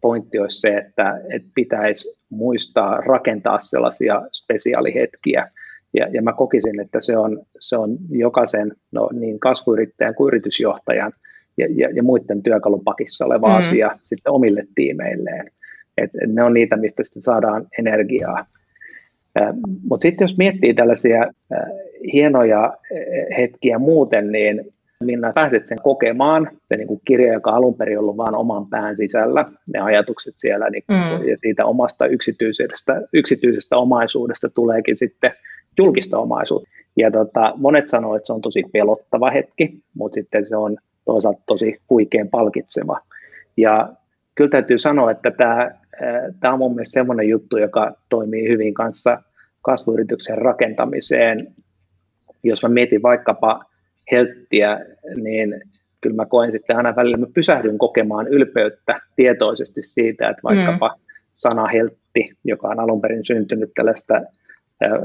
[0.00, 5.50] pointti olisi se, että, että pitäisi muistaa rakentaa sellaisia spesiaalihetkiä,
[5.94, 11.12] ja, ja mä kokisin, että se on, se on jokaisen no, niin kasvuyrittäjän kuin yritysjohtajan
[11.58, 13.54] ja, ja, ja muiden työkalupakissa oleva mm.
[13.54, 15.50] asia sitten omille tiimeilleen.
[15.96, 18.46] Et, ne on niitä, mistä sitten saadaan energiaa.
[19.88, 21.32] Mutta sitten jos miettii tällaisia
[22.12, 22.76] hienoja
[23.36, 24.72] hetkiä muuten, niin
[25.04, 28.96] Minna pääset sen kokemaan, se niin kuin kirja, joka alun perin ollut vain oman pään
[28.96, 29.44] sisällä,
[29.74, 31.28] ne ajatukset siellä, niin, mm.
[31.28, 35.32] ja siitä omasta yksityisestä, yksityisestä omaisuudesta tuleekin sitten
[35.78, 36.68] julkista omaisuutta.
[36.96, 40.76] Ja tota, monet sanoo, että se on tosi pelottava hetki, mutta sitten se on
[41.06, 43.00] toisaalta tosi huikein palkitseva.
[43.56, 43.88] Ja
[44.34, 45.70] kyllä täytyy sanoa, että tämä,
[46.40, 49.22] tämä on mun mielestä semmoinen juttu, joka toimii hyvin kanssa
[49.62, 51.54] kasvuyrityksen rakentamiseen.
[52.42, 53.60] Jos mä mietin vaikkapa
[54.12, 54.80] helttiä,
[55.16, 55.62] niin
[56.00, 61.02] kyllä mä koen sitten aina välillä, mä pysähdyn kokemaan ylpeyttä tietoisesti siitä, että vaikkapa mm.
[61.34, 64.20] sana heltti, joka on alun perin syntynyt tällaista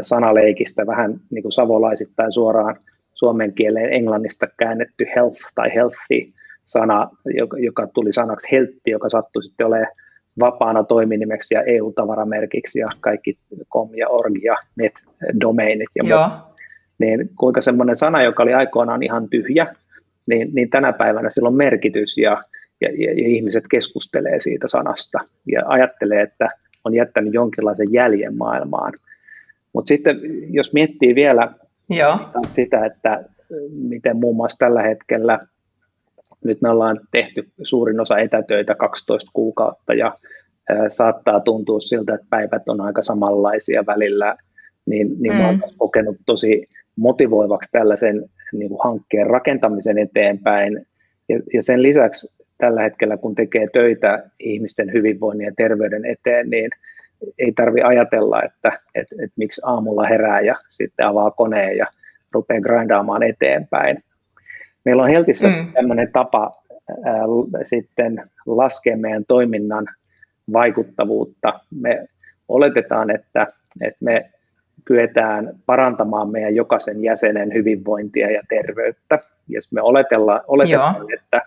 [0.01, 2.75] sanaleikistä vähän niin kuin savolaisittain suoraan
[3.21, 6.33] suomen kieleen englannista käännetty health tai healthy
[6.65, 9.95] sana, joka, joka tuli sanaksi heltti, joka sattui sitten olemaan
[10.39, 13.37] vapaana toiminimeksi ja EU-tavaramerkiksi ja kaikki
[13.73, 16.51] com ja org ja net-domeinit ja muut.
[16.99, 19.67] Niin kuinka semmoinen sana, joka oli aikoinaan ihan tyhjä,
[20.25, 22.41] niin, niin tänä päivänä sillä on merkitys ja,
[22.81, 25.19] ja, ja, ja ihmiset keskustelee siitä sanasta
[25.51, 26.49] ja ajattelee, että
[26.83, 28.93] on jättänyt jonkinlaisen jäljen maailmaan–
[29.73, 30.19] mutta sitten
[30.49, 31.53] jos miettii vielä
[31.89, 32.17] Joo.
[32.45, 33.23] sitä, että
[33.69, 35.39] miten muun muassa tällä hetkellä,
[36.43, 40.15] nyt me ollaan tehty suurin osa etätöitä 12 kuukautta ja
[40.87, 44.35] saattaa tuntua siltä, että päivät on aika samanlaisia välillä,
[44.85, 45.41] niin, niin mm.
[45.41, 50.85] mä olen kokenut tosi motivoivaksi tällaisen niin kuin hankkeen rakentamisen eteenpäin.
[51.29, 52.27] Ja, ja sen lisäksi
[52.57, 56.69] tällä hetkellä, kun tekee töitä ihmisten hyvinvoinnin ja terveyden eteen, niin
[57.39, 61.87] ei tarvi ajatella, että, että, että miksi aamulla herää ja sitten avaa koneen ja
[62.31, 63.97] rupeaa grindaamaan eteenpäin.
[64.85, 65.73] Meillä on Heltissä mm.
[65.73, 66.63] tämmöinen tapa
[67.05, 67.23] ää,
[67.63, 69.87] sitten laskea meidän toiminnan
[70.53, 71.59] vaikuttavuutta.
[71.81, 72.07] Me
[72.47, 73.47] oletetaan, että,
[73.81, 74.29] että me
[74.85, 79.19] kyetään parantamaan meidän jokaisen jäsenen hyvinvointia ja terveyttä.
[79.47, 81.41] Jos me oletetaan, oletetaan että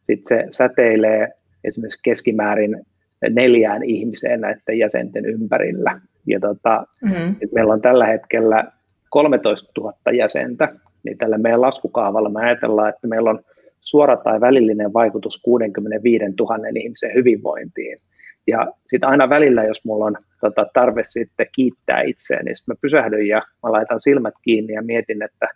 [0.00, 1.32] sit se säteilee
[1.64, 2.86] esimerkiksi keskimäärin
[3.30, 6.00] neljään ihmiseen näiden jäsenten ympärillä.
[6.26, 7.36] Ja tota, mm-hmm.
[7.54, 8.72] meillä on tällä hetkellä
[9.10, 10.68] 13 000 jäsentä,
[11.02, 13.40] niin tällä meidän laskukaavalla me ajatellaan, että meillä on
[13.80, 17.98] suora tai välillinen vaikutus 65 000 ihmisen hyvinvointiin.
[18.46, 23.28] Ja sitten aina välillä, jos mulla on tota, tarve sitten kiittää itseäni, niin mä pysähdyn
[23.28, 25.48] ja mä laitan silmät kiinni ja mietin, että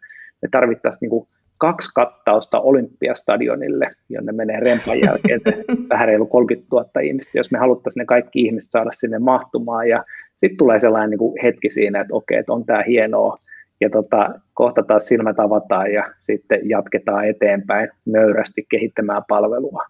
[0.43, 1.27] me tarvittaisiin niinku
[1.59, 5.40] kaksi kattausta Olympiastadionille, jonne menee rempan jälkeen
[5.90, 9.88] vähän reilu 30 000 ihmistä, jos me haluttaisiin ne kaikki ihmiset saada sinne mahtumaan.
[9.88, 10.04] Ja
[10.34, 13.36] sitten tulee sellainen niin kuin hetki siinä, että okei, että on tämä hienoa,
[13.80, 19.82] ja tota, kohta taas silmät avataan ja sitten jatketaan eteenpäin nöyrästi kehittämään palvelua.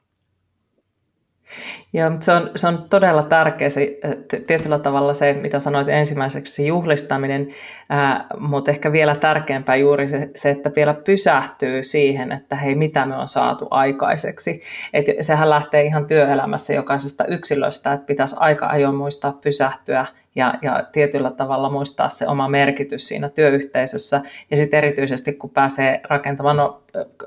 [1.92, 3.99] Joo, mutta se on, se on todella tärkeä se,
[4.46, 7.49] tietyllä tavalla se, mitä sanoit ensimmäiseksi, se juhlistaminen,
[7.90, 13.07] ää, mutta ehkä vielä tärkeämpää juuri se, se, että vielä pysähtyy siihen, että hei, mitä
[13.07, 14.62] me on saatu aikaiseksi.
[14.92, 20.07] Et sehän lähtee ihan työelämässä jokaisesta yksilöstä, että pitäisi aika ajoin muistaa pysähtyä
[20.39, 24.20] ja, ja tietyllä tavalla muistaa se oma merkitys siinä työyhteisössä.
[24.51, 26.82] Ja sitten erityisesti, kun pääsee rakentamaan, no,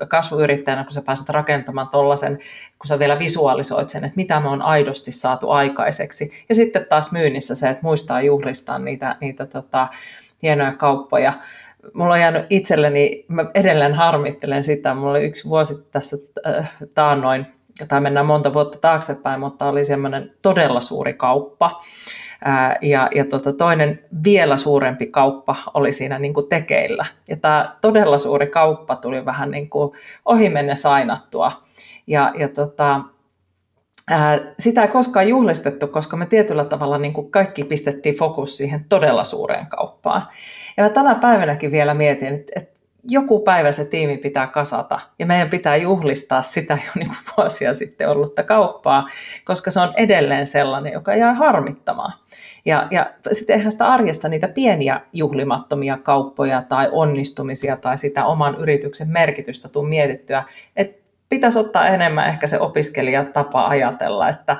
[0.08, 2.38] kasvuyrittäjänä, kun sä pääset rakentamaan tuollaisen,
[2.78, 6.32] kun sä vielä visualisoit sen, että mitä me on aidosti saatu aikaiseksi.
[6.48, 9.88] Ja sitten taas myynnissä se, että muistaa juhlistaa niitä, niitä tota,
[10.42, 11.32] hienoja kauppoja.
[11.94, 17.46] Mulla on jäänyt itselleni, mä edelleen harmittelen sitä, mulla oli yksi vuosi tässä äh, taannoin,
[17.88, 21.82] tai mennään monta vuotta taaksepäin, mutta oli semmoinen todella suuri kauppa,
[22.82, 27.06] ja, ja tota, toinen vielä suurempi kauppa oli siinä niin kuin tekeillä.
[27.28, 29.92] Ja tämä todella suuri kauppa tuli vähän niin kuin
[30.24, 31.52] ohi menne sainattua.
[32.06, 33.00] Ja, ja tota,
[34.58, 39.24] sitä ei koskaan juhlistettu, koska me tietyllä tavalla niin kuin kaikki pistettiin fokus siihen todella
[39.24, 40.28] suureen kauppaan.
[40.76, 42.71] Ja mä tänä päivänäkin vielä mietin, että
[43.08, 47.74] joku päivä se tiimi pitää kasata ja meidän pitää juhlistaa sitä jo niin kuin vuosia
[47.74, 49.08] sitten ollutta kauppaa,
[49.44, 52.12] koska se on edelleen sellainen, joka jää harmittamaan.
[52.64, 58.56] Ja, ja sitten eihän sitä arjesta niitä pieniä juhlimattomia kauppoja tai onnistumisia tai sitä oman
[58.58, 60.44] yrityksen merkitystä tuu mietittyä,
[60.76, 64.56] että pitäisi ottaa enemmän ehkä se opiskelijatapa ajatella, että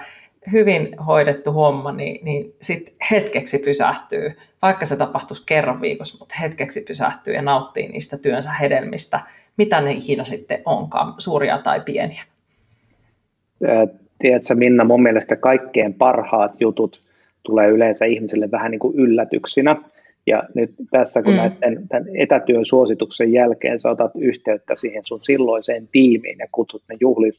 [0.52, 4.32] hyvin hoidettu homma, niin, niin sitten hetkeksi pysähtyy,
[4.62, 9.20] vaikka se tapahtuisi kerran viikossa, mutta hetkeksi pysähtyy ja nauttii niistä työnsä hedelmistä,
[9.56, 12.22] mitä ne ikinä sitten onkaan, suuria tai pieniä.
[14.18, 17.00] Tiedätkö Minna, mun mielestä kaikkein parhaat jutut
[17.42, 19.76] tulee yleensä ihmisille vähän niin kuin yllätyksinä.
[20.26, 21.36] Ja nyt tässä, kun mm.
[21.36, 26.96] näiden tämän etätyön suosituksen jälkeen sä otat yhteyttä siihen sun silloiseen tiimiin ja kutsut ne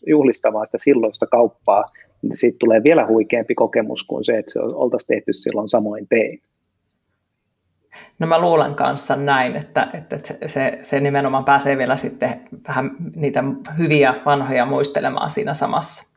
[0.08, 1.86] juhlistamaan sitä silloista kauppaa,
[2.34, 6.42] siitä tulee vielä huikeampi kokemus kuin se, että se oltaisiin tehty silloin samoin tein.
[8.20, 12.30] No mä luulen kanssa näin, että, että se, se nimenomaan pääsee vielä sitten
[12.68, 13.44] vähän niitä
[13.78, 16.13] hyviä vanhoja muistelemaan siinä samassa.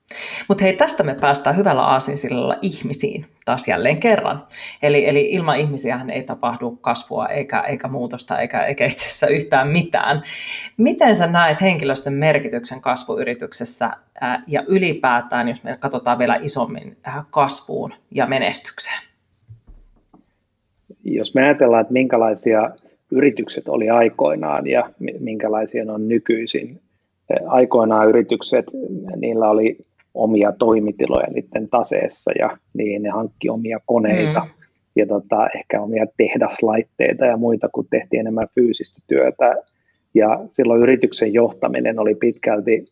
[0.48, 4.46] Mutta hei, tästä me päästään hyvällä aasinsillalla ihmisiin taas jälleen kerran.
[4.82, 9.68] Eli, eli ilman ihmisiä ei tapahdu kasvua eikä, eikä muutosta eikä, eikä itse asiassa yhtään
[9.68, 10.22] mitään.
[10.76, 13.90] Miten sä näet henkilöstön merkityksen kasvuyrityksessä
[14.20, 19.02] ää, ja ylipäätään, jos me katsotaan vielä isommin ää, kasvuun ja menestykseen?
[21.04, 22.70] Jos me ajatellaan, että minkälaisia
[23.11, 24.90] yritykset oli aikoinaan ja
[25.20, 26.80] minkälaisia ne on nykyisin,
[27.46, 28.66] aikoinaan yritykset,
[29.16, 29.86] niillä oli
[30.16, 34.50] omia toimitiloja niiden taseessa ja niin ne hankki omia koneita mm.
[34.96, 39.56] ja tota, ehkä omia tehdaslaitteita ja muita, kun tehtiin enemmän fyysistä työtä.
[40.14, 42.86] Ja silloin yrityksen johtaminen oli pitkälti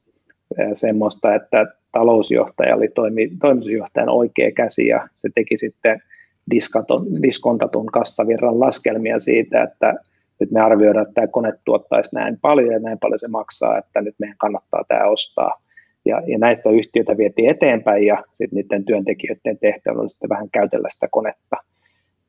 [0.75, 6.03] semmoista, että talousjohtaja oli toimi, toimitusjohtajan oikea käsi ja se teki sitten
[6.51, 9.95] diskaton, diskontatun kassavirran laskelmia siitä, että
[10.41, 14.01] nyt me arvioidaan, että tämä kone tuottaisi näin paljon ja näin paljon se maksaa, että
[14.01, 15.64] nyt meidän kannattaa tämä ostaa.
[16.05, 20.89] Ja, ja näistä yhtiöitä vietiin eteenpäin ja sitten niiden työntekijöiden tehtävä oli sitten vähän käytellä
[20.91, 21.57] sitä konetta.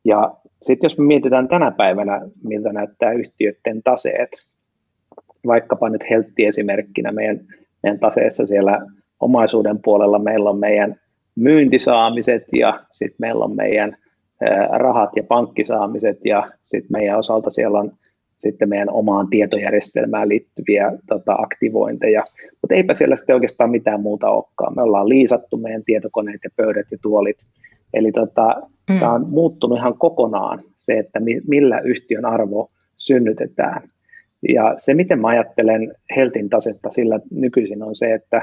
[0.05, 4.29] Ja sitten jos me mietitään tänä päivänä, miltä näyttää yhtiöiden taseet,
[5.47, 7.39] vaikkapa nyt Heltti esimerkkinä meidän,
[7.83, 8.79] meidän taseessa siellä
[9.19, 10.95] omaisuuden puolella meillä on meidän
[11.35, 13.97] myyntisaamiset ja sitten meillä on meidän
[14.69, 17.91] rahat ja pankkisaamiset ja sitten meidän osalta siellä on
[18.37, 22.23] sitten meidän omaan tietojärjestelmään liittyviä tota, aktivointeja,
[22.61, 24.75] mutta eipä siellä sitten oikeastaan mitään muuta olekaan.
[24.75, 27.37] Me ollaan liisattu meidän tietokoneet ja pöydät ja tuolit,
[27.93, 28.55] eli tota,
[28.89, 28.99] mm.
[28.99, 32.67] tämä on muuttunut ihan kokonaan se, että mi- millä yhtiön arvo
[32.97, 33.81] synnytetään.
[34.49, 38.41] Ja se, miten mä ajattelen Heltin tasetta sillä nykyisin on se, että,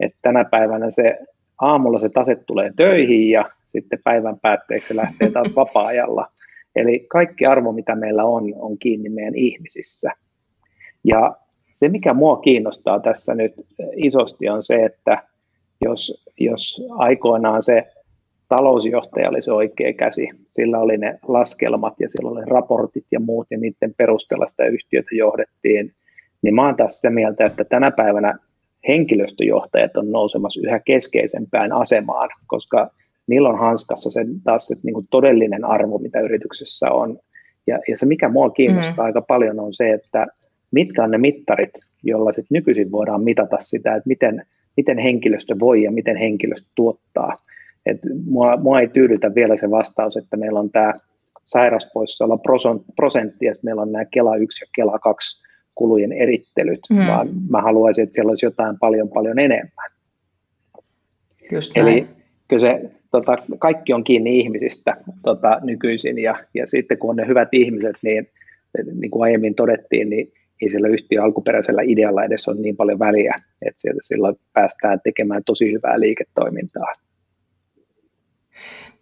[0.00, 1.18] että tänä päivänä se
[1.60, 6.26] aamulla se tase tulee töihin ja sitten päivän päätteeksi se lähtee taas vapaa-ajalla.
[6.76, 10.12] Eli kaikki arvo, mitä meillä on, on kiinni meidän ihmisissä.
[11.04, 11.36] Ja
[11.72, 13.52] se, mikä mua kiinnostaa tässä nyt
[13.96, 15.22] isosti, on se, että
[15.84, 17.86] jos, jos aikoinaan se
[18.48, 23.46] talousjohtaja oli se oikea käsi, sillä oli ne laskelmat ja sillä oli raportit ja muut,
[23.50, 25.92] ja niiden perusteella sitä yhtiötä johdettiin,
[26.42, 28.38] niin mä oon taas sitä mieltä, että tänä päivänä
[28.88, 32.90] henkilöstöjohtajat on nousemassa yhä keskeisempään asemaan, koska
[33.26, 37.18] niillä on hanskassa se taas se niin kuin todellinen arvo, mitä yrityksessä on.
[37.66, 39.06] Ja, ja se, mikä mua kiinnostaa mm.
[39.06, 40.26] aika paljon, on se, että
[40.70, 41.70] mitkä on ne mittarit,
[42.02, 44.46] joilla sit nykyisin voidaan mitata sitä, että miten,
[44.76, 47.36] miten henkilöstö voi ja miten henkilöstö tuottaa.
[47.86, 50.94] Et mua, mua ei tyydytä vielä se vastaus, että meillä on tämä
[51.44, 52.38] sairaspoissaolo
[52.96, 56.96] prosentti ja meillä on nämä Kela 1 ja Kela 2 kulujen erittelyt, mm.
[56.96, 59.90] vaan mä haluaisin, että siellä olisi jotain paljon paljon enemmän.
[61.52, 62.06] Just Eli
[62.48, 62.90] kyllä se
[63.20, 67.96] tota, kaikki on kiinni ihmisistä tota, nykyisin ja, ja sitten kun on ne hyvät ihmiset,
[68.02, 68.28] niin
[68.94, 73.34] niin kuin aiemmin todettiin, niin ei sillä yhtiön alkuperäisellä idealla edes ole niin paljon väliä,
[73.62, 76.92] että sieltä silloin päästään tekemään tosi hyvää liiketoimintaa.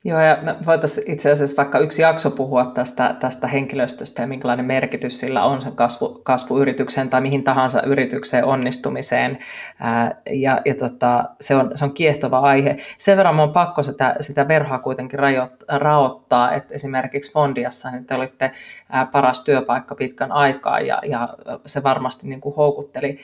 [0.07, 4.67] Joo, ja me voitaisiin itse asiassa vaikka yksi jakso puhua tästä, tästä henkilöstöstä ja minkälainen
[4.67, 9.39] merkitys sillä on sen kasvu, kasvuyritykseen tai mihin tahansa yritykseen onnistumiseen.
[9.81, 12.77] Ää, ja ja tota, se, on, se on kiehtova aihe.
[12.97, 18.15] Sen verran on pakko sitä, sitä verhoa kuitenkin rajoit, raottaa, että esimerkiksi Fondiassa niin te
[18.15, 18.51] olitte
[18.91, 21.29] ää, paras työpaikka pitkän aikaa ja, ja
[21.67, 23.19] se varmasti niin kuin houkutteli.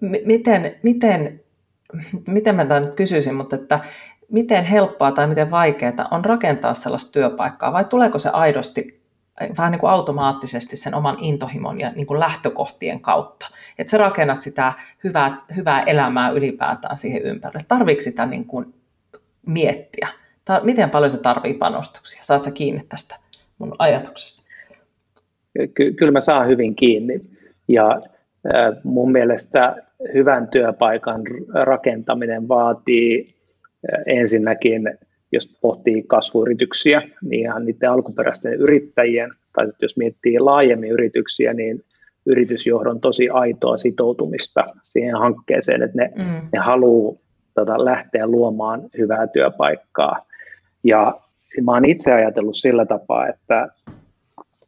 [0.00, 1.40] Miten, miten,
[2.28, 3.80] miten mä tämän nyt kysyisin, mutta että
[4.32, 9.04] miten helppoa tai miten vaikeaa on rakentaa sellaista työpaikkaa vai tuleeko se aidosti
[9.58, 13.46] vähän niin kuin automaattisesti sen oman intohimon ja niin kuin lähtökohtien kautta.
[13.78, 14.72] Että sä rakennat sitä
[15.04, 17.64] hyvää, hyvää elämää ylipäätään siihen ympärille.
[17.68, 18.74] Tarviiko sitä niin kuin
[19.46, 20.08] miettiä?
[20.50, 22.24] Tar- miten paljon se tarvii panostuksia?
[22.24, 23.16] Saat sä kiinni tästä
[23.58, 24.42] mun ajatuksesta?
[25.74, 27.20] Ky- kyllä mä saan hyvin kiinni.
[27.68, 28.00] Ja
[28.84, 29.76] mun mielestä
[30.14, 31.22] hyvän työpaikan
[31.64, 33.33] rakentaminen vaatii
[34.06, 34.98] ensinnäkin
[35.32, 41.84] jos pohtii kasvuyrityksiä, niin ihan niiden alkuperäisten yrittäjien, tai jos miettii laajemmin yrityksiä, niin
[42.26, 46.48] yritysjohdon tosi aitoa sitoutumista siihen hankkeeseen, että ne, mm.
[46.52, 47.16] ne haluaa
[47.54, 50.26] tota, lähteä luomaan hyvää työpaikkaa.
[50.84, 51.20] Ja
[51.62, 53.68] mä oon itse ajatellut sillä tapaa, että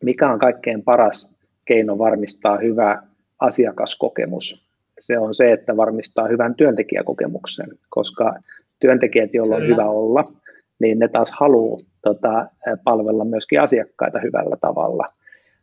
[0.02, 3.02] mikä on kaikkein paras keino varmistaa hyvä
[3.38, 4.66] asiakaskokemus.
[4.98, 8.34] Se on se, että varmistaa hyvän työntekijäkokemuksen, koska
[8.80, 10.24] työntekijät, joilla on hyvä olla,
[10.78, 12.46] niin ne taas haluaa tota,
[12.84, 15.06] palvella myöskin asiakkaita hyvällä tavalla.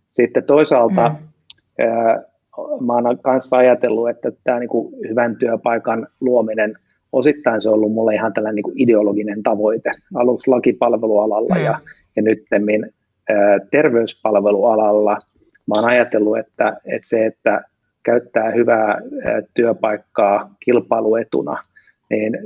[0.09, 1.15] Sitten toisaalta mm.
[1.79, 2.21] ää,
[2.81, 6.75] mä oon kanssa ajatellut, että tämä niinku hyvän työpaikan luominen,
[7.11, 9.91] osittain se on ollut mulle ihan tällainen niinku ideologinen tavoite.
[10.15, 11.63] Aluksi lakipalvelualalla mm.
[11.63, 11.79] ja,
[12.15, 12.93] ja nyttemmin
[13.71, 15.17] terveyspalvelualalla.
[15.67, 17.61] Mä oon ajatellut, että, että se, että
[18.03, 21.57] käyttää hyvää ää, työpaikkaa kilpailuetuna–
[22.13, 22.37] niin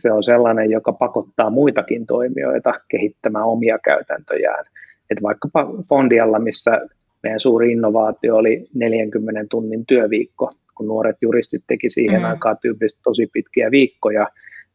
[0.00, 4.64] se on sellainen, joka pakottaa muitakin toimijoita kehittämään omia käytäntöjään.
[5.10, 6.80] Et vaikkapa Fondialla, missä
[7.22, 12.28] meidän suuri innovaatio oli 40 tunnin työviikko, kun nuoret juristit teki siihen mm.
[12.28, 14.28] aikaan tyypillisesti tosi pitkiä viikkoja,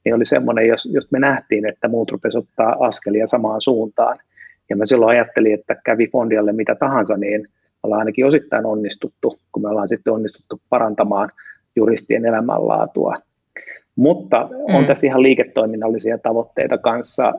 [0.06, 4.18] niin oli semmoinen, jos, jos me nähtiin, että muut rupesivat ottaa askelia samaan suuntaan.
[4.70, 7.48] Ja mä silloin ajattelin, että kävi Fondialle mitä tahansa, niin
[7.84, 11.30] ollaan ainakin osittain onnistuttu, kun me ollaan sitten onnistuttu parantamaan
[11.76, 13.16] juristien elämänlaatua.
[13.98, 14.88] Mutta on mm.
[14.88, 17.34] tässä ihan liiketoiminnallisia tavoitteita kanssa.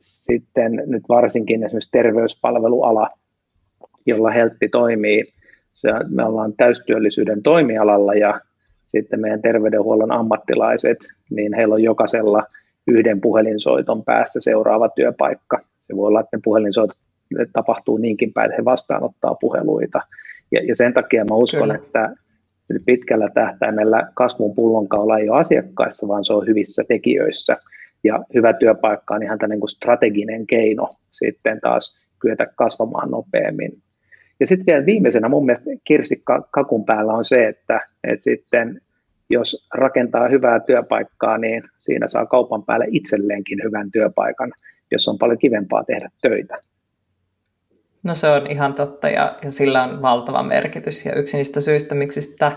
[0.00, 3.10] Sitten nyt varsinkin esimerkiksi terveyspalveluala,
[4.06, 5.24] jolla Helppi toimii.
[6.08, 8.40] Me ollaan täystyöllisyyden toimialalla ja
[8.86, 10.98] sitten meidän terveydenhuollon ammattilaiset,
[11.30, 12.42] niin heillä on jokaisella
[12.86, 15.60] yhden puhelinsoiton päässä seuraava työpaikka.
[15.80, 16.96] Se voi olla, että ne puhelinsoitot
[17.52, 20.00] tapahtuu niinkin päin, että he vastaanottaa puheluita.
[20.52, 21.74] Ja, ja sen takia mä uskon, Kyllä.
[21.74, 22.14] että
[22.86, 27.56] pitkällä tähtäimellä kasvun pullonkaula ei ole asiakkaissa, vaan se on hyvissä tekijöissä.
[28.04, 33.72] Ja hyvä työpaikka on ihan niin kuin strateginen keino sitten taas kyetä kasvamaan nopeammin.
[34.40, 38.80] Ja sitten vielä viimeisenä mun mielestä kirsikka kakun päällä on se, että, että sitten
[39.30, 44.52] jos rakentaa hyvää työpaikkaa, niin siinä saa kaupan päälle itselleenkin hyvän työpaikan,
[44.90, 46.58] jos on paljon kivempaa tehdä töitä.
[48.02, 51.94] No se on ihan totta ja, ja sillä on valtava merkitys ja yksi niistä syistä,
[51.94, 52.52] miksi sitä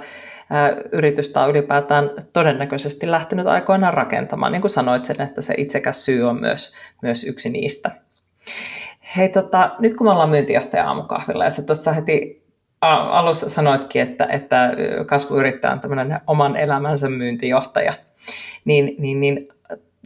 [0.50, 4.52] ää, yritystä on ylipäätään todennäköisesti lähtenyt aikoinaan rakentamaan.
[4.52, 7.92] Niin kuin sanoit sen, että se itsekäs syy on myös, myös yksi niistä.
[9.18, 12.44] Hei, tota, nyt kun me ollaan myyntijohtaja aamukahvilla ja sä tuossa heti
[12.82, 14.74] alussa sanoitkin, että, että
[15.06, 17.94] kasvuyrittäjä on tämmöinen oman elämänsä myyntijohtaja,
[18.66, 19.48] niin, niin, niin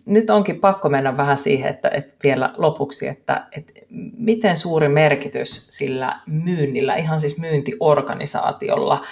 [0.08, 3.74] nyt onkin pakko mennä vähän siihen, että, että vielä lopuksi, että, että
[4.18, 9.06] miten suuri merkitys sillä myynnillä, ihan siis myyntiorganisaatiolla,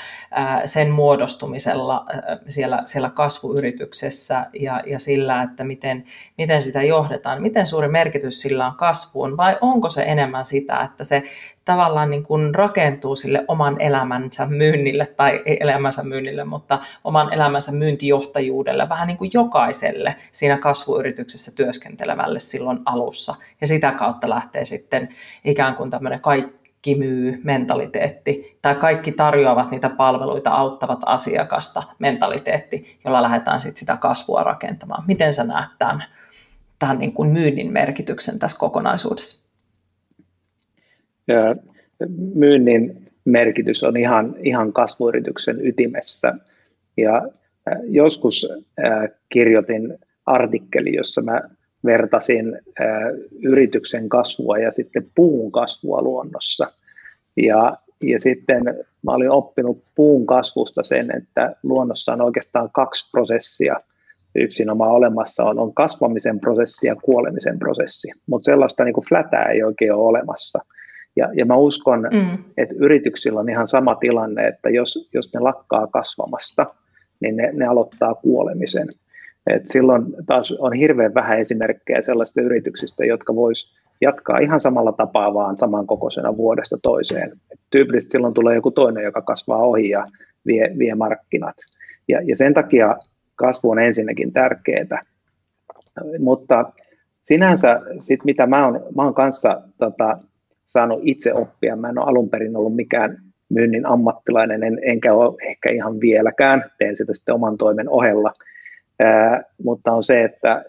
[0.66, 2.06] sen muodostumisella
[2.48, 6.04] siellä, siellä kasvuyrityksessä ja, ja sillä, että miten,
[6.38, 11.04] miten sitä johdetaan, miten suuri merkitys sillä on kasvuun vai onko se enemmän sitä, että
[11.04, 11.24] se
[11.66, 17.72] tavallaan niin kuin rakentuu sille oman elämänsä myynnille, tai ei elämänsä myynnille, mutta oman elämänsä
[17.72, 23.36] myyntijohtajuudelle, vähän niin kuin jokaiselle siinä kasvuyrityksessä työskentelevälle silloin alussa.
[23.62, 25.10] Ja sitä kautta lähtee sitten
[25.46, 33.22] ikään kuin tämmöinen kaikki myy mentaliteetti, tai kaikki tarjoavat niitä palveluita, auttavat asiakasta mentaliteetti, jolla
[33.22, 35.04] lähdetään sitten sitä kasvua rakentamaan.
[35.08, 36.04] Miten sä näet tämän,
[36.80, 39.45] tämän niin kuin myynnin merkityksen tässä kokonaisuudessa?
[42.36, 46.34] Myynnin merkitys on ihan, ihan kasvuyrityksen ytimessä.
[46.98, 47.28] Ja
[47.84, 48.48] joskus
[49.30, 51.42] kirjoitin artikkeli, jossa mä
[51.86, 52.60] vertasin
[53.44, 56.72] yrityksen kasvua ja sitten puun kasvua luonnossa.
[57.38, 58.64] Ja, ja sitten
[59.04, 63.76] mä olin oppinut puun kasvusta sen, että luonnossa on oikeastaan kaksi prosessia
[64.36, 65.44] yksinomaan olemassa.
[65.44, 70.08] On, on kasvamisen prosessi ja kuolemisen prosessi, mutta sellaista niin kuin flätää ei oikein ole
[70.08, 70.60] olemassa–
[71.16, 72.44] ja, ja mä uskon, mm.
[72.58, 76.66] että yrityksillä on ihan sama tilanne, että jos, jos ne lakkaa kasvamasta,
[77.20, 78.88] niin ne, ne aloittaa kuolemisen.
[79.48, 85.34] Et silloin taas on hirveän vähän esimerkkejä sellaisista yrityksistä, jotka vois jatkaa ihan samalla tapaa,
[85.34, 87.32] vaan samankokoisena vuodesta toiseen.
[87.52, 90.08] Et tyypillisesti silloin tulee joku toinen, joka kasvaa ohi ja
[90.46, 91.56] vie, vie markkinat.
[92.08, 92.98] Ja, ja sen takia
[93.36, 95.02] kasvu on ensinnäkin tärkeää.
[96.20, 96.72] Mutta
[97.22, 100.18] sinänsä, sit mitä mä oon, mä oon kanssa tota,
[100.66, 101.76] saanut itse oppia.
[101.76, 103.18] Mä en ole alun perin ollut mikään
[103.50, 108.34] myynnin ammattilainen, en, enkä ole ehkä ihan vieläkään, teen sitä sitten oman toimen ohella.
[109.00, 110.64] Ää, mutta on se, että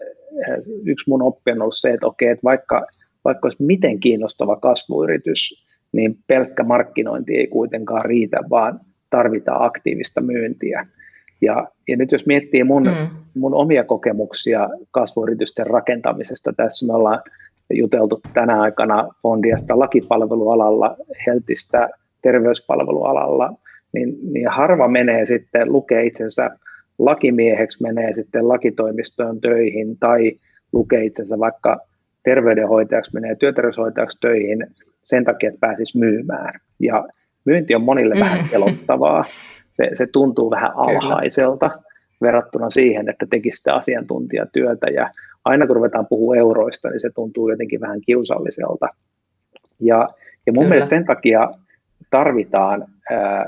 [0.85, 2.87] yksi mun oppi on ollut se, että okei, että vaikka,
[3.25, 8.79] vaikka olisi miten kiinnostava kasvuyritys, niin pelkkä markkinointi ei kuitenkaan riitä, vaan
[9.09, 10.87] tarvitaan aktiivista myyntiä.
[11.41, 13.07] Ja, ja nyt jos miettii mun, mm.
[13.35, 17.21] mun omia kokemuksia kasvuyritysten rakentamisesta, tässä me ollaan
[17.69, 20.95] juteltu tänä aikana Fondiasta lakipalvelualalla,
[21.27, 21.89] Heltistä
[22.21, 23.53] terveyspalvelualalla,
[23.93, 26.49] niin, niin harva menee sitten, lukee itsensä
[26.99, 30.31] lakimieheksi, menee sitten lakitoimistoon töihin tai
[30.73, 31.79] lukee itsensä vaikka
[32.23, 34.67] terveydenhoitajaksi, menee työterveyshoitajaksi töihin
[35.03, 36.59] sen takia, että pääsisi myymään.
[36.79, 37.07] Ja
[37.45, 38.19] myynti on monille mm.
[38.19, 39.25] vähän pelottavaa.
[39.73, 41.81] Se, se tuntuu vähän alhaiselta Kyllä.
[42.21, 44.87] verrattuna siihen, että tekisi sitä asiantuntijatyötä.
[44.87, 45.09] Ja
[45.47, 48.87] aina kun ruvetaan puhua euroista, niin se tuntuu jotenkin vähän kiusalliselta.
[49.79, 50.09] Ja,
[50.45, 50.69] ja mun Kyllä.
[50.69, 51.49] mielestä sen takia
[52.09, 52.85] tarvitaan,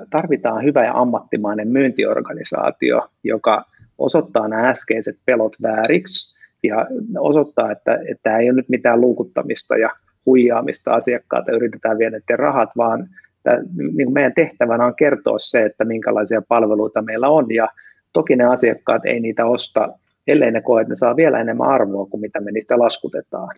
[0.10, 3.66] tarvitaan hyvä ja ammattimainen myyntiorganisaatio, joka
[3.98, 6.88] osoittaa nämä äskeiset pelot vääriksi ja
[7.20, 9.90] osoittaa, että, että tämä ei ole nyt mitään luukuttamista ja
[10.26, 13.08] huijaamista asiakkaata, yritetään viedä ne rahat, vaan
[13.44, 17.68] tämä, niin kuin meidän tehtävänä on kertoa se, että minkälaisia palveluita meillä on ja
[18.14, 19.90] toki ne asiakkaat ei niitä osta,
[20.28, 23.56] ellei ne koe, että ne saa vielä enemmän arvoa kuin mitä me niistä laskutetaan.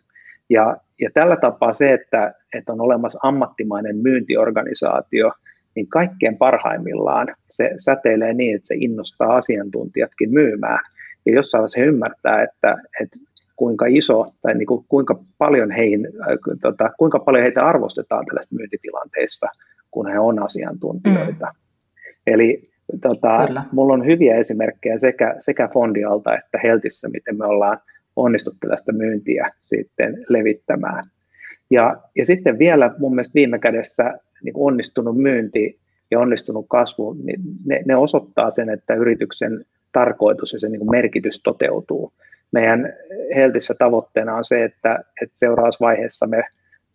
[0.50, 5.32] Ja, ja tällä tapaa se, että, että on olemassa ammattimainen myyntiorganisaatio,
[5.76, 10.80] niin kaikkein parhaimmillaan se säteilee niin, että se innostaa asiantuntijatkin myymään.
[11.26, 13.20] Ja jossain vaiheessa he ymmärtää, että, että
[13.56, 18.56] kuinka iso tai niin kuin, kuinka, paljon heihin, äh, tota, kuinka paljon heitä arvostetaan tällaisissa
[18.56, 19.48] myyntitilanteissa,
[19.92, 21.46] kun he on asiantuntijoita.
[21.46, 21.54] Mm.
[22.28, 22.71] Eli
[23.02, 27.78] tota, mulla on hyviä esimerkkejä sekä, sekä Fondialta että Heltissä, miten me ollaan
[28.16, 31.04] onnistuttu tällaista myyntiä sitten levittämään.
[31.70, 35.80] Ja, ja sitten vielä mun mielestä viime kädessä niin onnistunut myynti
[36.12, 41.44] ja onnistunut kasvu, niin ne, ne osoittaa sen, että yrityksen tarkoitus ja sen niin merkitys
[41.44, 42.14] toteutuu.
[42.52, 42.94] Meidän
[43.36, 46.44] Heltissä tavoitteena on se, että, että seuraavassa vaiheessa me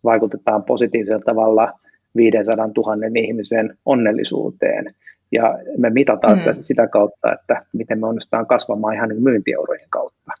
[0.03, 1.79] vaikutetaan positiivisella tavalla
[2.15, 4.85] 500 000 ihmisen onnellisuuteen.
[5.31, 6.39] Ja me mitataan mm.
[6.39, 10.31] sitä sitä kautta, että miten me onnistutaan kasvamaan ihan niin myyntieurojen kautta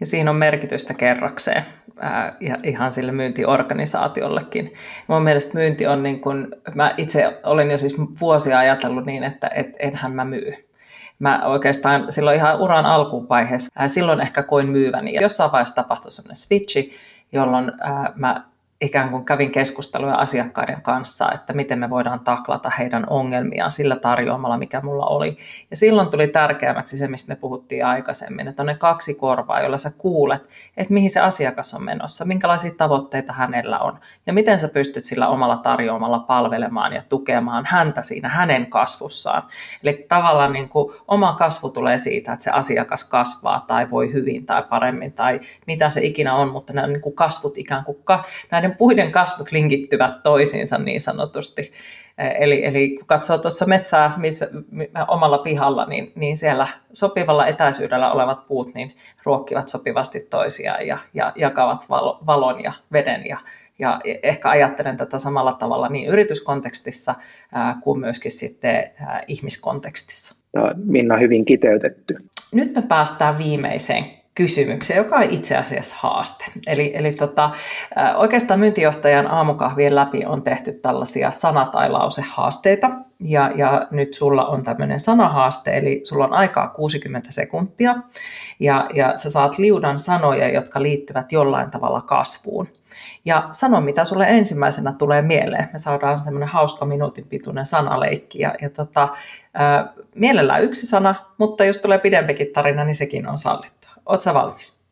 [0.00, 1.64] ja siinä on merkitystä kerrakseen
[2.00, 4.72] ää, ihan sille myyntiorganisaatiollekin.
[5.06, 9.50] Mun mielestä myynti on niin kuin, mä itse olen jo siis vuosia ajatellut niin, että
[9.54, 10.52] et, enhän mä myy.
[11.18, 15.14] Mä oikeastaan silloin ihan uran alkuvaiheessa, ää, silloin ehkä koin myyväni.
[15.14, 16.92] Ja jossain vaiheessa tapahtui sellainen switchi,
[17.32, 18.44] jolloin ää, mä
[18.80, 24.58] ikään kuin kävin keskusteluja asiakkaiden kanssa, että miten me voidaan taklata heidän ongelmiaan sillä tarjoamalla,
[24.58, 25.36] mikä mulla oli.
[25.70, 29.78] Ja silloin tuli tärkeämmäksi se, mistä me puhuttiin aikaisemmin, että on ne kaksi korvaa, joilla
[29.78, 30.42] sä kuulet,
[30.76, 35.28] että mihin se asiakas on menossa, minkälaisia tavoitteita hänellä on ja miten sä pystyt sillä
[35.28, 39.42] omalla tarjoamalla palvelemaan ja tukemaan häntä siinä hänen kasvussaan.
[39.82, 44.46] Eli tavallaan niin kuin oma kasvu tulee siitä, että se asiakas kasvaa tai voi hyvin
[44.46, 47.98] tai paremmin tai mitä se ikinä on, mutta nämä niin kuin kasvut ikään kuin
[48.64, 51.72] näiden puiden kasvut linkittyvät toisiinsa niin sanotusti.
[52.38, 54.48] Eli, eli kun katsoo tuossa metsää missä,
[55.08, 61.32] omalla pihalla, niin, niin siellä sopivalla etäisyydellä olevat puut niin ruokkivat sopivasti toisiaan ja, ja
[61.36, 63.26] jakavat valo, valon ja veden.
[63.26, 63.38] Ja,
[63.78, 67.14] ja ehkä ajattelen tätä samalla tavalla niin yrityskontekstissa
[67.52, 70.34] ää, kuin myöskin sitten ää, ihmiskontekstissa.
[70.52, 72.16] No, Minna, hyvin kiteytetty.
[72.52, 76.44] Nyt me päästään viimeiseen kysymykseen, joka on itse asiassa haaste.
[76.66, 77.50] Eli, eli tota,
[78.16, 84.62] oikeastaan myyntijohtajan aamukahvien läpi on tehty tällaisia sana- tai lausehaasteita, ja, ja nyt sulla on
[84.62, 87.94] tämmöinen sanahaaste, eli sulla on aikaa 60 sekuntia,
[88.60, 92.68] ja, ja sä saat liudan sanoja, jotka liittyvät jollain tavalla kasvuun.
[93.24, 95.68] Ja sano, mitä sulle ensimmäisenä tulee mieleen.
[95.72, 98.38] Me saadaan semmoinen hauska minuutin pituinen sanaleikki.
[98.38, 99.08] Ja, ja tota,
[99.54, 103.83] ää, mielellään yksi sana, mutta jos tulee pidempikin tarina, niin sekin on sallittu.
[104.06, 104.84] Oletko valmis?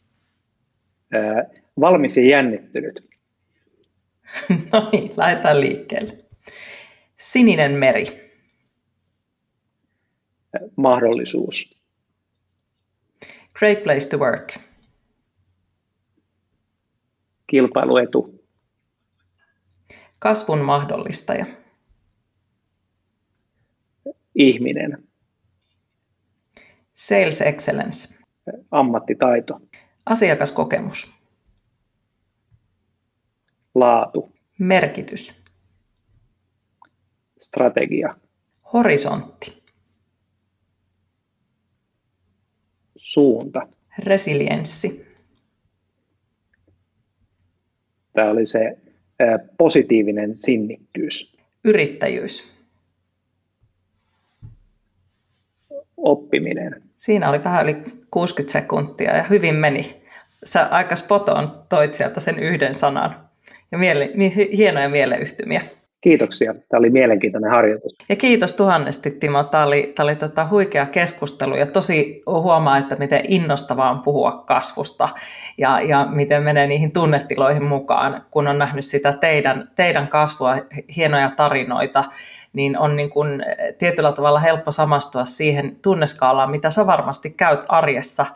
[1.13, 1.45] Ää,
[1.81, 3.09] valmis ja jännittynyt.
[4.73, 6.25] no niin, lähdetään liikkeelle.
[7.19, 8.33] Sininen meri.
[10.77, 11.83] Mahdollisuus.
[13.55, 14.55] Great place to work.
[17.47, 18.45] Kilpailuetu.
[20.19, 21.47] Kasvun mahdollistaja.
[24.35, 25.09] Ihminen.
[26.93, 28.22] Sales excellence
[28.71, 29.61] ammattitaito.
[30.07, 31.19] Asiakaskokemus.
[33.75, 34.33] Laatu.
[34.59, 35.45] Merkitys.
[37.41, 38.17] Strategia.
[38.73, 39.63] Horisontti.
[42.97, 43.69] Suunta.
[43.99, 45.07] Resilienssi.
[48.13, 48.79] Tämä oli se
[49.59, 51.37] positiivinen sinnikkyys.
[51.65, 52.53] Yrittäjyys.
[55.97, 56.83] Oppiminen.
[56.97, 60.03] Siinä oli vähän yli 60 sekuntia ja hyvin meni.
[60.45, 63.15] Sä aika spoton toit sieltä sen yhden sanan.
[63.73, 64.11] Ja miele,
[64.57, 65.63] hienoja mieleyhtymiä.
[66.01, 66.55] Kiitoksia.
[66.55, 67.93] Tämä oli mielenkiintoinen harjoitus.
[68.09, 69.45] Ja kiitos tuhannesti Timo.
[69.45, 74.33] Tämä oli, tämä oli tota huikea keskustelu ja tosi huomaa, että miten innostavaa on puhua
[74.47, 75.09] kasvusta
[75.59, 80.57] ja, ja miten menee niihin tunnetiloihin mukaan, kun on nähnyt sitä teidän, teidän kasvua,
[80.97, 82.05] hienoja tarinoita,
[82.53, 83.45] niin on niin kuin
[83.79, 88.27] tietyllä tavalla helppo samastua siihen tunneskaalaan, mitä sä varmasti käyt arjessa,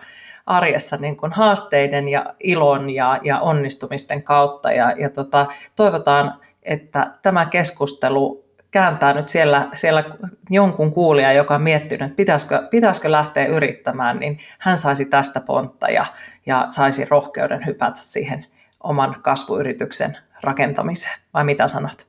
[0.47, 4.73] arjessa niin kuin haasteiden ja ilon ja, ja onnistumisten kautta.
[4.73, 5.47] Ja, ja tota,
[5.77, 6.35] toivotaan
[6.67, 10.05] että tämä keskustelu kääntää nyt siellä, siellä
[10.51, 15.89] jonkun kuulija, joka on miettinyt, että pitäisikö, pitäisikö lähteä yrittämään, niin hän saisi tästä pontta
[15.89, 16.07] ja,
[16.47, 18.47] ja saisi rohkeuden hypätä siihen
[18.81, 21.19] oman kasvuyrityksen rakentamiseen.
[21.35, 22.06] Vai mitä sanot?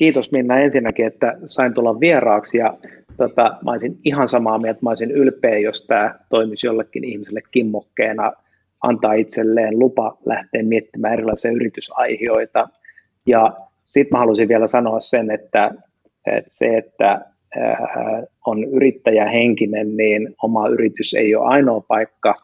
[0.00, 2.74] Kiitos Minna ensinnäkin, että sain tulla vieraaksi ja
[3.16, 8.32] tota, mä olisin ihan samaa mieltä, mä olisin ylpeä, jos tämä toimisi jollekin ihmiselle kimmokkeena
[8.82, 12.68] antaa itselleen lupa lähteä miettimään erilaisia yritysaihioita.
[13.26, 15.70] Ja sitten mä haluaisin vielä sanoa sen, että,
[16.26, 17.24] että se, että
[18.46, 22.34] on yrittäjähenkinen, niin oma yritys ei ole ainoa paikka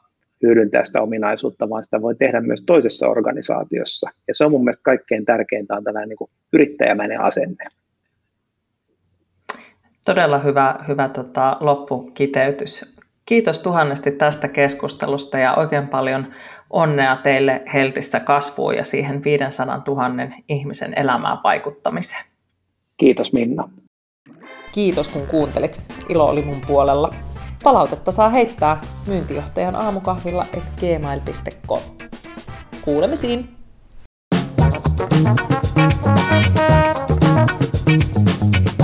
[0.47, 4.11] hyödyntää sitä ominaisuutta, vaan sitä voi tehdä myös toisessa organisaatiossa.
[4.29, 7.65] Ja se on mun mielestä kaikkein tärkeintä on tällainen niin yrittäjämäinen asenne.
[10.07, 12.97] Todella hyvä, hyvä tota, loppukiteytys.
[13.25, 16.27] Kiitos tuhannesti tästä keskustelusta ja oikein paljon
[16.71, 20.09] onnea teille Heltissä kasvuun ja siihen 500 000
[20.49, 22.25] ihmisen elämään vaikuttamiseen.
[22.97, 23.69] Kiitos Minna.
[24.73, 25.83] Kiitos kun kuuntelit.
[26.09, 27.15] Ilo oli mun puolella.
[27.67, 31.81] Palautetta saa heittää myyntijohtajan aamukahvilla et gmail.com.
[32.85, 33.57] Kuulemisiin!
[37.87, 38.76] Thank you.